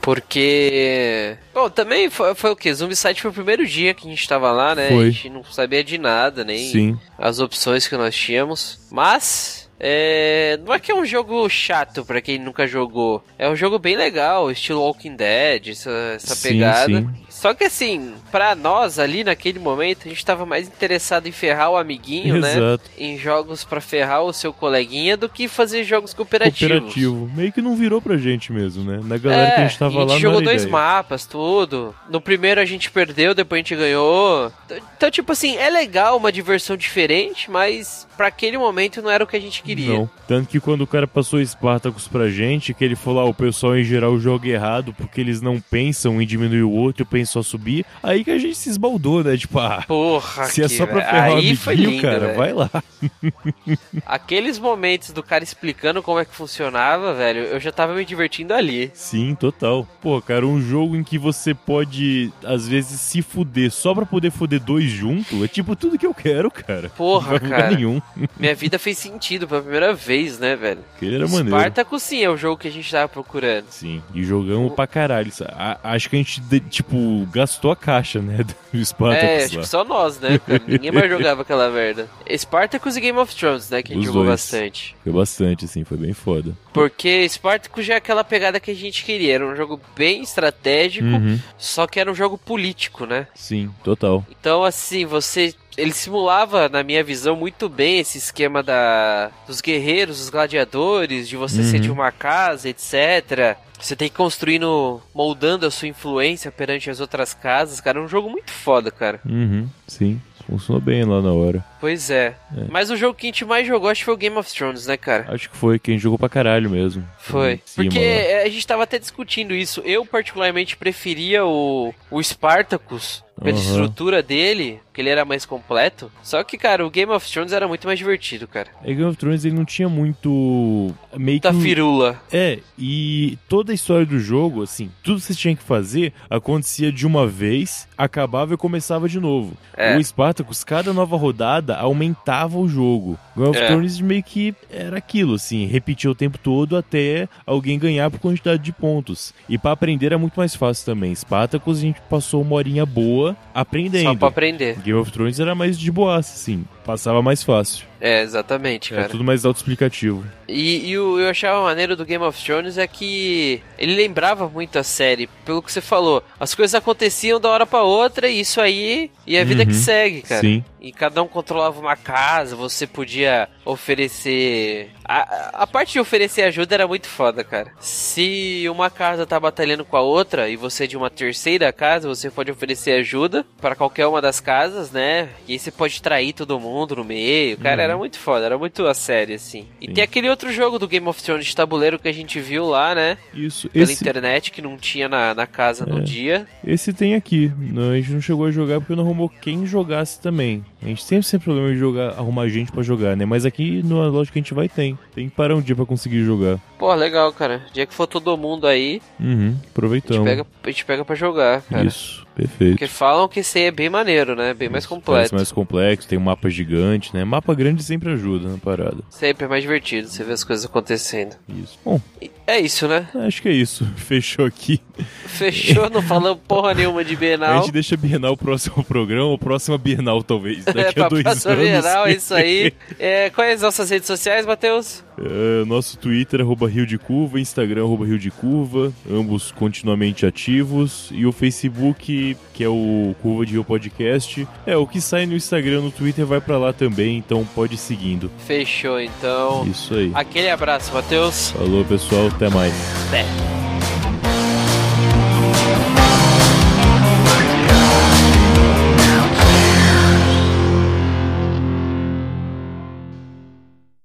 Porque. 0.00 1.36
Bom, 1.52 1.68
também 1.68 2.08
foi, 2.10 2.34
foi 2.34 2.50
o 2.50 2.56
quê? 2.56 2.72
Zombicide 2.72 3.20
foi 3.20 3.30
o 3.30 3.34
primeiro 3.34 3.66
dia 3.66 3.92
que 3.94 4.06
a 4.06 4.10
gente 4.10 4.26
tava 4.28 4.50
lá, 4.50 4.74
né? 4.74 4.88
Foi. 4.88 5.08
A 5.08 5.10
gente 5.10 5.28
não 5.30 5.44
sabia 5.44 5.84
de 5.84 5.98
nada, 5.98 6.42
nem 6.44 6.58
Sim. 6.70 6.98
as 7.18 7.38
opções 7.38 7.86
que 7.86 7.96
nós 7.96 8.14
tínhamos. 8.14 8.80
Mas. 8.90 9.59
É, 9.82 10.58
não 10.64 10.74
é 10.74 10.78
que 10.78 10.92
é 10.92 10.94
um 10.94 11.06
jogo 11.06 11.48
chato 11.48 12.04
pra 12.04 12.20
quem 12.20 12.38
nunca 12.38 12.66
jogou. 12.66 13.24
É 13.38 13.48
um 13.48 13.56
jogo 13.56 13.78
bem 13.78 13.96
legal, 13.96 14.50
estilo 14.50 14.80
Walking 14.82 15.16
Dead, 15.16 15.68
essa, 15.68 15.90
essa 16.16 16.34
Sim, 16.34 16.48
pegada. 16.48 16.86
sim. 17.00 17.08
Só 17.30 17.54
que 17.54 17.64
assim, 17.64 18.12
pra 18.30 18.54
nós 18.54 18.98
ali 18.98 19.24
naquele 19.24 19.58
momento, 19.58 20.00
a 20.04 20.08
gente 20.10 20.22
tava 20.22 20.44
mais 20.44 20.68
interessado 20.68 21.26
em 21.26 21.32
ferrar 21.32 21.70
o 21.70 21.76
amiguinho, 21.78 22.38
né? 22.38 22.52
Exato. 22.54 22.84
Em 22.98 23.16
jogos 23.16 23.64
pra 23.64 23.80
ferrar 23.80 24.22
o 24.22 24.32
seu 24.32 24.52
coleguinha 24.52 25.16
do 25.16 25.26
que 25.26 25.48
fazer 25.48 25.82
jogos 25.84 26.12
cooperativos. 26.12 26.74
Cooperativo. 26.80 27.30
Meio 27.34 27.50
que 27.50 27.62
não 27.62 27.74
virou 27.74 28.02
pra 28.02 28.18
gente 28.18 28.52
mesmo, 28.52 28.84
né? 28.84 29.00
Na 29.02 29.16
galera 29.16 29.48
É, 29.48 29.50
que 29.54 29.60
a 29.62 29.66
gente 29.68 29.78
tava 29.78 29.94
e 29.94 29.96
a 29.96 30.00
gente 30.02 30.10
lá, 30.10 30.18
jogou 30.18 30.42
dois 30.42 30.62
ideia. 30.64 30.70
mapas, 30.72 31.24
tudo. 31.24 31.94
No 32.10 32.20
primeiro 32.20 32.60
a 32.60 32.64
gente 32.66 32.90
perdeu, 32.90 33.32
depois 33.34 33.58
a 33.58 33.62
gente 33.62 33.76
ganhou. 33.76 34.52
Então, 34.98 35.10
tipo 35.10 35.32
assim, 35.32 35.56
é 35.56 35.70
legal 35.70 36.18
uma 36.18 36.30
diversão 36.30 36.76
diferente, 36.76 37.50
mas 37.50 38.06
pra 38.18 38.26
aquele 38.26 38.58
momento 38.58 39.00
não 39.00 39.10
era 39.10 39.24
o 39.24 39.26
que 39.26 39.36
a 39.36 39.40
gente 39.40 39.62
queria. 39.62 39.69
Não. 39.76 40.10
Tanto 40.26 40.48
que 40.48 40.60
quando 40.60 40.82
o 40.82 40.86
cara 40.86 41.06
passou 41.06 41.44
Spartacus 41.44 42.06
pra 42.08 42.28
gente, 42.30 42.72
que 42.74 42.84
ele 42.84 42.96
falou, 42.96 43.20
ah, 43.20 43.24
o 43.24 43.34
pessoal 43.34 43.76
em 43.76 43.84
geral 43.84 44.18
joga 44.18 44.48
errado 44.48 44.92
porque 44.94 45.20
eles 45.20 45.40
não 45.40 45.60
pensam 45.60 46.20
em 46.20 46.26
diminuir 46.26 46.62
o 46.62 46.70
outro, 46.70 47.04
pensam 47.04 47.42
só 47.42 47.50
subir. 47.50 47.84
Aí 48.02 48.24
que 48.24 48.30
a 48.30 48.38
gente 48.38 48.56
se 48.56 48.68
esbaldou, 48.70 49.22
né? 49.24 49.36
Tipo, 49.36 49.58
ah, 49.58 49.84
Porra, 49.86 50.44
se 50.46 50.62
é 50.62 50.68
só 50.68 50.86
pra 50.86 50.96
velho. 50.96 51.06
ferrar 51.10 51.32
o 51.32 51.36
Aí 51.36 51.56
foi 51.56 51.74
amiguinho, 51.74 51.90
lindo, 51.92 52.02
cara, 52.02 52.26
velho. 52.26 52.36
vai 52.38 52.52
lá. 52.52 52.70
Aqueles 54.06 54.58
momentos 54.58 55.10
do 55.10 55.22
cara 55.22 55.44
explicando 55.44 56.02
como 56.02 56.18
é 56.18 56.24
que 56.24 56.34
funcionava, 56.34 57.14
velho, 57.14 57.40
eu 57.42 57.60
já 57.60 57.72
tava 57.72 57.94
me 57.94 58.04
divertindo 58.04 58.54
ali. 58.54 58.90
Sim, 58.94 59.34
total. 59.34 59.86
Pô, 60.00 60.20
cara, 60.20 60.46
um 60.46 60.60
jogo 60.60 60.96
em 60.96 61.02
que 61.02 61.18
você 61.18 61.54
pode, 61.54 62.32
às 62.44 62.68
vezes, 62.68 63.00
se 63.00 63.22
fuder 63.22 63.70
só 63.70 63.94
pra 63.94 64.06
poder 64.06 64.30
fuder 64.30 64.60
dois 64.60 64.90
junto, 64.90 65.44
é 65.44 65.48
tipo 65.48 65.74
tudo 65.76 65.98
que 65.98 66.06
eu 66.06 66.14
quero, 66.14 66.50
cara. 66.50 66.88
Porra, 66.90 67.38
cara. 67.40 67.70
nenhum. 67.70 68.00
Minha 68.38 68.54
vida 68.54 68.78
fez 68.78 68.98
sentido 68.98 69.46
pela 69.60 69.62
primeira 69.62 69.94
vez, 69.94 70.38
né, 70.38 70.56
velho? 70.56 70.80
Aquele 70.96 71.16
era 71.16 71.28
maneiro. 71.28 71.48
Spartacus 71.58 72.02
sim 72.02 72.22
é 72.22 72.30
o 72.30 72.36
jogo 72.36 72.56
que 72.56 72.68
a 72.68 72.70
gente 72.70 72.90
tava 72.90 73.08
procurando. 73.08 73.66
Sim, 73.70 74.02
e 74.14 74.22
jogamos 74.24 74.72
pra 74.74 74.86
caralho. 74.86 75.30
A- 75.48 75.78
acho 75.82 76.08
que 76.10 76.16
a 76.16 76.18
gente, 76.18 76.40
de- 76.40 76.60
tipo, 76.60 77.26
gastou 77.32 77.70
a 77.70 77.76
caixa, 77.76 78.20
né, 78.20 78.38
do 78.72 78.84
Spartacus 78.84 79.28
É, 79.28 79.42
lá. 79.42 79.48
tipo, 79.48 79.66
só 79.66 79.84
nós, 79.84 80.18
né? 80.20 80.38
cara? 80.46 80.62
Ninguém 80.66 80.90
mais 80.92 81.10
jogava 81.10 81.42
aquela 81.42 81.70
merda. 81.70 82.08
Spartacus 82.36 82.96
e 82.96 83.00
Game 83.00 83.18
of 83.18 83.34
Thrones, 83.34 83.68
né? 83.70 83.82
Que 83.82 83.92
a 83.92 83.94
gente 83.96 84.02
Os 84.02 84.06
jogou 84.08 84.24
dois. 84.24 84.40
bastante. 84.40 84.96
Foi 85.04 85.12
bastante, 85.12 85.64
assim, 85.64 85.84
foi 85.84 85.96
bem 85.96 86.12
foda. 86.12 86.56
Porque 86.72 87.28
Spartacus 87.28 87.84
já 87.84 87.94
é 87.94 87.96
aquela 87.96 88.22
pegada 88.24 88.60
que 88.60 88.70
a 88.70 88.74
gente 88.74 89.04
queria. 89.04 89.34
Era 89.34 89.46
um 89.46 89.56
jogo 89.56 89.80
bem 89.96 90.22
estratégico, 90.22 91.06
Uhum. 91.06 91.38
só 91.58 91.86
que 91.86 91.98
era 91.98 92.10
um 92.10 92.14
jogo 92.14 92.38
político, 92.38 93.04
né? 93.06 93.26
Sim, 93.34 93.70
total. 93.82 94.24
Então, 94.30 94.62
assim, 94.64 95.04
você. 95.04 95.54
Ele 95.76 95.92
simulava, 95.92 96.68
na 96.68 96.82
minha 96.82 97.02
visão, 97.02 97.36
muito 97.36 97.68
bem 97.68 97.98
esse 98.00 98.18
esquema 98.18 98.62
da 98.62 99.30
dos 99.46 99.60
guerreiros, 99.60 100.18
dos 100.18 100.30
gladiadores, 100.30 101.28
de 101.28 101.36
você 101.36 101.62
ser 101.62 101.76
Uhum. 101.76 101.82
de 101.82 101.90
uma 101.90 102.10
casa, 102.12 102.68
etc. 102.68 103.56
Você 103.78 103.96
tem 103.96 104.08
que 104.10 104.16
construindo, 104.16 105.00
moldando 105.14 105.64
a 105.66 105.70
sua 105.70 105.88
influência 105.88 106.50
perante 106.52 106.90
as 106.90 107.00
outras 107.00 107.32
casas, 107.32 107.80
cara. 107.80 107.98
É 107.98 108.02
um 108.02 108.08
jogo 108.08 108.28
muito 108.28 108.50
foda, 108.50 108.90
cara. 108.90 109.20
Uhum, 109.24 109.68
sim. 109.86 110.20
Funcionou 110.46 110.80
bem 110.82 111.04
lá 111.04 111.22
na 111.22 111.32
hora. 111.32 111.64
Pois 111.80 112.10
é. 112.10 112.34
É. 112.56 112.64
Mas 112.68 112.90
o 112.90 112.96
jogo 112.96 113.14
que 113.14 113.26
a 113.26 113.28
gente 113.28 113.44
mais 113.44 113.66
jogou, 113.66 113.88
acho 113.88 114.00
que 114.00 114.04
foi 114.04 114.14
o 114.14 114.18
Game 114.18 114.36
of 114.36 114.52
Thrones, 114.52 114.86
né, 114.86 114.96
cara? 114.96 115.26
Acho 115.28 115.48
que 115.50 115.56
foi 115.56 115.78
quem 115.78 115.98
jogou 115.98 116.18
pra 116.18 116.28
caralho 116.28 116.68
mesmo. 116.68 117.02
Foi. 117.18 117.60
Cima 117.64 117.84
Porque 117.84 117.98
lá. 117.98 118.04
é, 118.04 118.42
a 118.44 118.48
gente 118.48 118.66
tava 118.66 118.82
até 118.82 118.98
discutindo 118.98 119.54
isso. 119.54 119.80
Eu, 119.84 120.04
particularmente, 120.04 120.76
preferia 120.76 121.44
o, 121.44 121.94
o 122.10 122.22
Spartacus 122.22 123.24
pela 123.40 123.56
Uhum. 123.56 123.62
estrutura 123.62 124.22
dele, 124.22 124.80
que 124.92 125.00
ele 125.00 125.08
era 125.08 125.24
mais 125.24 125.46
completo. 125.46 126.12
Só 126.22 126.44
que, 126.44 126.58
cara, 126.58 126.84
o 126.86 126.90
Game 126.90 127.10
of 127.10 127.26
Thrones 127.30 127.52
era 127.54 127.66
muito 127.66 127.86
mais 127.86 127.98
divertido, 127.98 128.46
cara. 128.46 128.68
É, 128.84 128.88
Game 128.88 129.04
of 129.04 129.16
Thrones 129.16 129.46
ele 129.46 129.54
não 129.54 129.64
tinha 129.64 129.88
muito. 129.88 130.94
Meio 131.16 131.40
Da 131.40 131.50
que. 131.52 131.60
firula. 131.62 132.20
É, 132.30 132.58
e 132.78 133.38
toda 133.48 133.72
a 133.72 133.74
história 133.74 134.04
do 134.04 134.18
jogo, 134.18 134.62
assim, 134.62 134.90
tudo 135.02 135.20
que 135.20 135.26
você 135.26 135.34
tinha 135.34 135.56
que 135.56 135.62
fazer 135.62 136.12
acontecia 136.28 136.92
de 136.92 137.06
uma 137.06 137.26
vez, 137.26 137.88
acabava 137.96 138.52
e 138.52 138.56
começava 138.58 139.08
de 139.08 139.18
novo. 139.18 139.56
É. 139.74 139.96
O 139.96 140.04
Spartacus, 140.04 140.62
cada 140.62 140.92
nova 140.92 141.16
rodada 141.16 141.69
aumentava 141.78 142.58
o 142.58 142.68
jogo. 142.68 143.18
Game 143.36 143.48
of 143.50 143.58
É. 143.58 143.66
Thrones 143.68 144.00
meio 144.00 144.22
que 144.22 144.54
era 144.70 144.96
aquilo, 144.98 145.34
assim, 145.34 145.66
repetia 145.66 146.10
o 146.10 146.14
tempo 146.14 146.38
todo 146.38 146.76
até 146.76 147.28
alguém 147.46 147.78
ganhar 147.78 148.10
por 148.10 148.18
quantidade 148.20 148.62
de 148.62 148.72
pontos. 148.72 149.32
E 149.48 149.56
pra 149.58 149.72
aprender 149.72 150.06
era 150.06 150.18
muito 150.18 150.34
mais 150.36 150.54
fácil 150.54 150.84
também. 150.86 151.14
Spartacus 151.14 151.78
a 151.78 151.82
gente 151.82 152.00
passou 152.08 152.42
uma 152.42 152.54
horinha 152.54 152.84
boa 152.86 153.36
aprendendo. 153.54 154.04
Só 154.04 154.14
pra 154.14 154.28
aprender. 154.28 154.78
Game 154.80 154.98
of 154.98 155.10
Thrones 155.12 155.38
era 155.40 155.54
mais 155.54 155.78
de 155.78 155.90
boaça, 155.90 156.34
assim, 156.34 156.64
passava 156.84 157.22
mais 157.22 157.42
fácil. 157.42 157.86
É, 158.00 158.22
exatamente, 158.22 158.92
Era 158.94 159.02
cara. 159.02 159.12
tudo 159.12 159.22
mais 159.24 159.44
autoexplicativo. 159.44 160.24
E, 160.48 160.88
e 160.88 160.98
o 160.98 161.20
eu 161.20 161.28
achava 161.28 161.62
maneiro 161.62 161.94
do 161.94 162.04
Game 162.04 162.24
of 162.24 162.42
Thrones 162.42 162.78
é 162.78 162.86
que 162.86 163.62
ele 163.78 163.94
lembrava 163.94 164.48
muito 164.48 164.78
a 164.78 164.82
série, 164.82 165.26
pelo 165.44 165.62
que 165.62 165.70
você 165.70 165.80
falou. 165.82 166.22
As 166.38 166.54
coisas 166.54 166.74
aconteciam 166.74 167.38
da 167.38 167.48
hora 167.50 167.66
pra 167.66 167.82
outra 167.82 168.28
e 168.28 168.40
isso 168.40 168.60
aí 168.60 169.10
e 169.26 169.36
a 169.36 169.44
vida 169.44 169.62
Uhum. 169.62 169.68
que 169.68 169.74
segue, 169.74 170.22
cara. 170.22 170.40
Sim. 170.40 170.64
E 170.80 170.90
cada 170.92 171.22
um 171.22 171.28
controlava 171.28 171.78
uma 171.78 171.94
casa, 171.94 172.56
você 172.56 172.86
podia 172.86 173.48
oferecer. 173.66 174.90
A, 175.12 175.62
a 175.64 175.66
parte 175.66 175.94
de 175.94 175.98
oferecer 175.98 176.42
ajuda 176.42 176.72
era 176.76 176.86
muito 176.86 177.08
foda, 177.08 177.42
cara. 177.42 177.72
Se 177.80 178.64
uma 178.70 178.88
casa 178.88 179.26
tá 179.26 179.40
batalhando 179.40 179.84
com 179.84 179.96
a 179.96 180.00
outra 180.00 180.48
e 180.48 180.54
você 180.54 180.84
é 180.84 180.86
de 180.86 180.96
uma 180.96 181.10
terceira 181.10 181.72
casa, 181.72 182.06
você 182.06 182.30
pode 182.30 182.48
oferecer 182.48 182.92
ajuda 182.92 183.44
para 183.60 183.74
qualquer 183.74 184.06
uma 184.06 184.22
das 184.22 184.38
casas, 184.38 184.92
né? 184.92 185.28
E 185.48 185.54
aí 185.54 185.58
você 185.58 185.72
pode 185.72 186.00
trair 186.00 186.32
todo 186.32 186.60
mundo 186.60 186.94
no 186.94 187.02
meio. 187.04 187.58
Cara, 187.58 187.82
era 187.82 187.96
muito 187.98 188.20
foda, 188.20 188.46
era 188.46 188.56
muito 188.56 188.86
a 188.86 188.94
série, 188.94 189.34
assim. 189.34 189.66
E 189.80 189.86
Sim. 189.88 189.94
tem 189.94 190.04
aquele 190.04 190.30
outro 190.30 190.52
jogo 190.52 190.78
do 190.78 190.86
Game 190.86 191.08
of 191.08 191.20
Thrones 191.20 191.46
de 191.46 191.56
tabuleiro 191.56 191.98
que 191.98 192.06
a 192.06 192.12
gente 192.14 192.38
viu 192.38 192.66
lá, 192.66 192.94
né? 192.94 193.18
Isso. 193.34 193.68
Pela 193.68 193.82
Esse, 193.90 193.94
internet, 194.00 194.52
que 194.52 194.62
não 194.62 194.76
tinha 194.76 195.08
na, 195.08 195.34
na 195.34 195.46
casa 195.46 195.84
no 195.84 195.98
É. 195.98 196.02
dia. 196.02 196.46
esse 196.64 196.92
tem 196.92 197.16
aqui. 197.16 197.50
Não, 197.58 197.90
a 197.90 197.96
gente 197.96 198.12
não 198.12 198.20
chegou 198.20 198.46
a 198.46 198.52
jogar 198.52 198.78
porque 198.80 198.94
não 198.94 199.02
arrumou 199.02 199.28
quem 199.28 199.66
jogasse 199.66 200.20
também. 200.20 200.64
A 200.80 200.86
gente 200.86 201.02
sempre 201.02 201.28
tem 201.28 201.40
problema 201.40 201.72
de 201.72 201.78
jogar, 201.78 202.10
arrumar 202.10 202.46
gente 202.48 202.70
pra 202.70 202.82
jogar, 202.84 203.16
né? 203.16 203.24
Mas 203.24 203.44
aqui 203.44 203.82
na 203.84 204.06
loja 204.06 204.30
que 204.30 204.38
a 204.38 204.42
gente 204.42 204.54
vai 204.54 204.68
tem. 204.68 204.96
Tem 205.14 205.28
que 205.28 205.34
parar 205.34 205.56
um 205.56 205.60
dia 205.60 205.74
pra 205.74 205.84
conseguir 205.84 206.22
jogar. 206.24 206.58
Pô, 206.78 206.92
legal, 206.94 207.32
cara. 207.32 207.62
Dia 207.72 207.84
que 207.86 207.94
for 207.94 208.06
todo 208.06 208.36
mundo 208.36 208.66
aí, 208.66 209.02
Uhum. 209.18 209.48
a 209.48 209.50
gente 209.50 209.66
Aproveitamos. 209.70 210.24
pega, 210.24 210.46
a 210.62 210.66
gente 210.70 210.84
pega 210.84 211.04
pra 211.04 211.14
jogar, 211.16 211.62
cara. 211.62 211.84
Isso. 211.84 212.24
Perfeito. 212.40 212.72
Porque 212.72 212.86
falam 212.86 213.28
que 213.28 213.40
esse 213.40 213.60
é 213.60 213.70
bem 213.70 213.90
maneiro, 213.90 214.34
né? 214.34 214.54
Bem 214.54 214.68
mais 214.68 214.86
Parece 214.86 214.88
completo. 214.88 215.34
mais 215.34 215.52
complexo, 215.52 216.08
tem 216.08 216.18
um 216.18 216.22
mapa 216.22 216.48
gigante, 216.48 217.12
né? 217.14 217.24
Mapa 217.24 217.54
grande 217.54 217.82
sempre 217.82 218.10
ajuda 218.12 218.48
na 218.48 218.58
parada. 218.58 218.98
Sempre 219.10 219.44
é 219.44 219.48
mais 219.48 219.62
divertido, 219.62 220.08
você 220.08 220.24
vê 220.24 220.32
as 220.32 220.42
coisas 220.44 220.64
acontecendo. 220.64 221.36
Isso. 221.48 221.78
Bom, 221.84 222.00
É 222.46 222.58
isso, 222.58 222.88
né? 222.88 223.06
acho 223.14 223.42
que 223.42 223.48
é 223.48 223.52
isso. 223.52 223.84
Fechou 223.96 224.44
aqui. 224.46 224.80
Fechou, 225.26 225.88
não 225.90 226.02
falamos 226.02 226.40
porra 226.48 226.74
nenhuma 226.74 227.04
de 227.04 227.14
A 227.14 227.18
Bienal. 227.18 227.62
gente 227.62 227.72
deixa 227.72 227.96
Bienal 227.96 228.32
o 228.32 228.36
próximo 228.36 228.82
programa, 228.84 229.24
ou 229.26 229.38
próxima 229.38 229.76
Bienal, 229.78 230.22
talvez. 230.22 230.64
Daqui 230.64 230.98
É, 231.00 231.02
a 231.04 231.08
dois 231.08 231.46
anos. 231.46 231.58
Bienal, 231.62 232.06
é 232.06 232.12
isso 232.12 232.34
aí. 232.34 232.72
É, 232.98 233.30
quais 233.30 233.56
as 233.56 233.62
nossas 233.62 233.88
redes 233.90 234.06
sociais, 234.06 234.44
Matheus? 234.44 235.02
É, 235.18 235.64
nosso 235.64 235.96
Twitter, 235.98 236.40
arroba 236.40 236.68
Rio 236.68 236.86
de 236.86 236.98
Curva, 236.98 237.38
Instagram, 237.40 237.82
arroba 237.84 238.04
Rio 238.06 238.18
de 238.18 238.30
Curva, 238.30 238.92
ambos 239.10 239.52
continuamente 239.52 240.26
ativos, 240.26 241.08
e 241.12 241.24
o 241.26 241.32
Facebook, 241.32 242.29
que 242.52 242.64
é 242.64 242.68
o 242.68 243.14
Curva 243.22 243.46
de 243.46 243.52
Rio 243.52 243.64
Podcast. 243.64 244.46
É, 244.66 244.76
o 244.76 244.86
que 244.86 245.00
sai 245.00 245.26
no 245.26 245.34
Instagram, 245.34 245.80
no 245.82 245.90
Twitter, 245.90 246.26
vai 246.26 246.40
para 246.40 246.58
lá 246.58 246.72
também, 246.72 247.18
então 247.18 247.46
pode 247.54 247.74
ir 247.74 247.78
seguindo. 247.78 248.30
Fechou, 248.46 249.00
então. 249.00 249.66
Isso 249.66 249.94
aí. 249.94 250.10
Aquele 250.14 250.50
abraço, 250.50 250.92
Matheus. 250.92 251.50
Falou, 251.50 251.84
pessoal, 251.84 252.28
até 252.28 252.48
mais. 252.48 252.72
Até. 253.08 253.24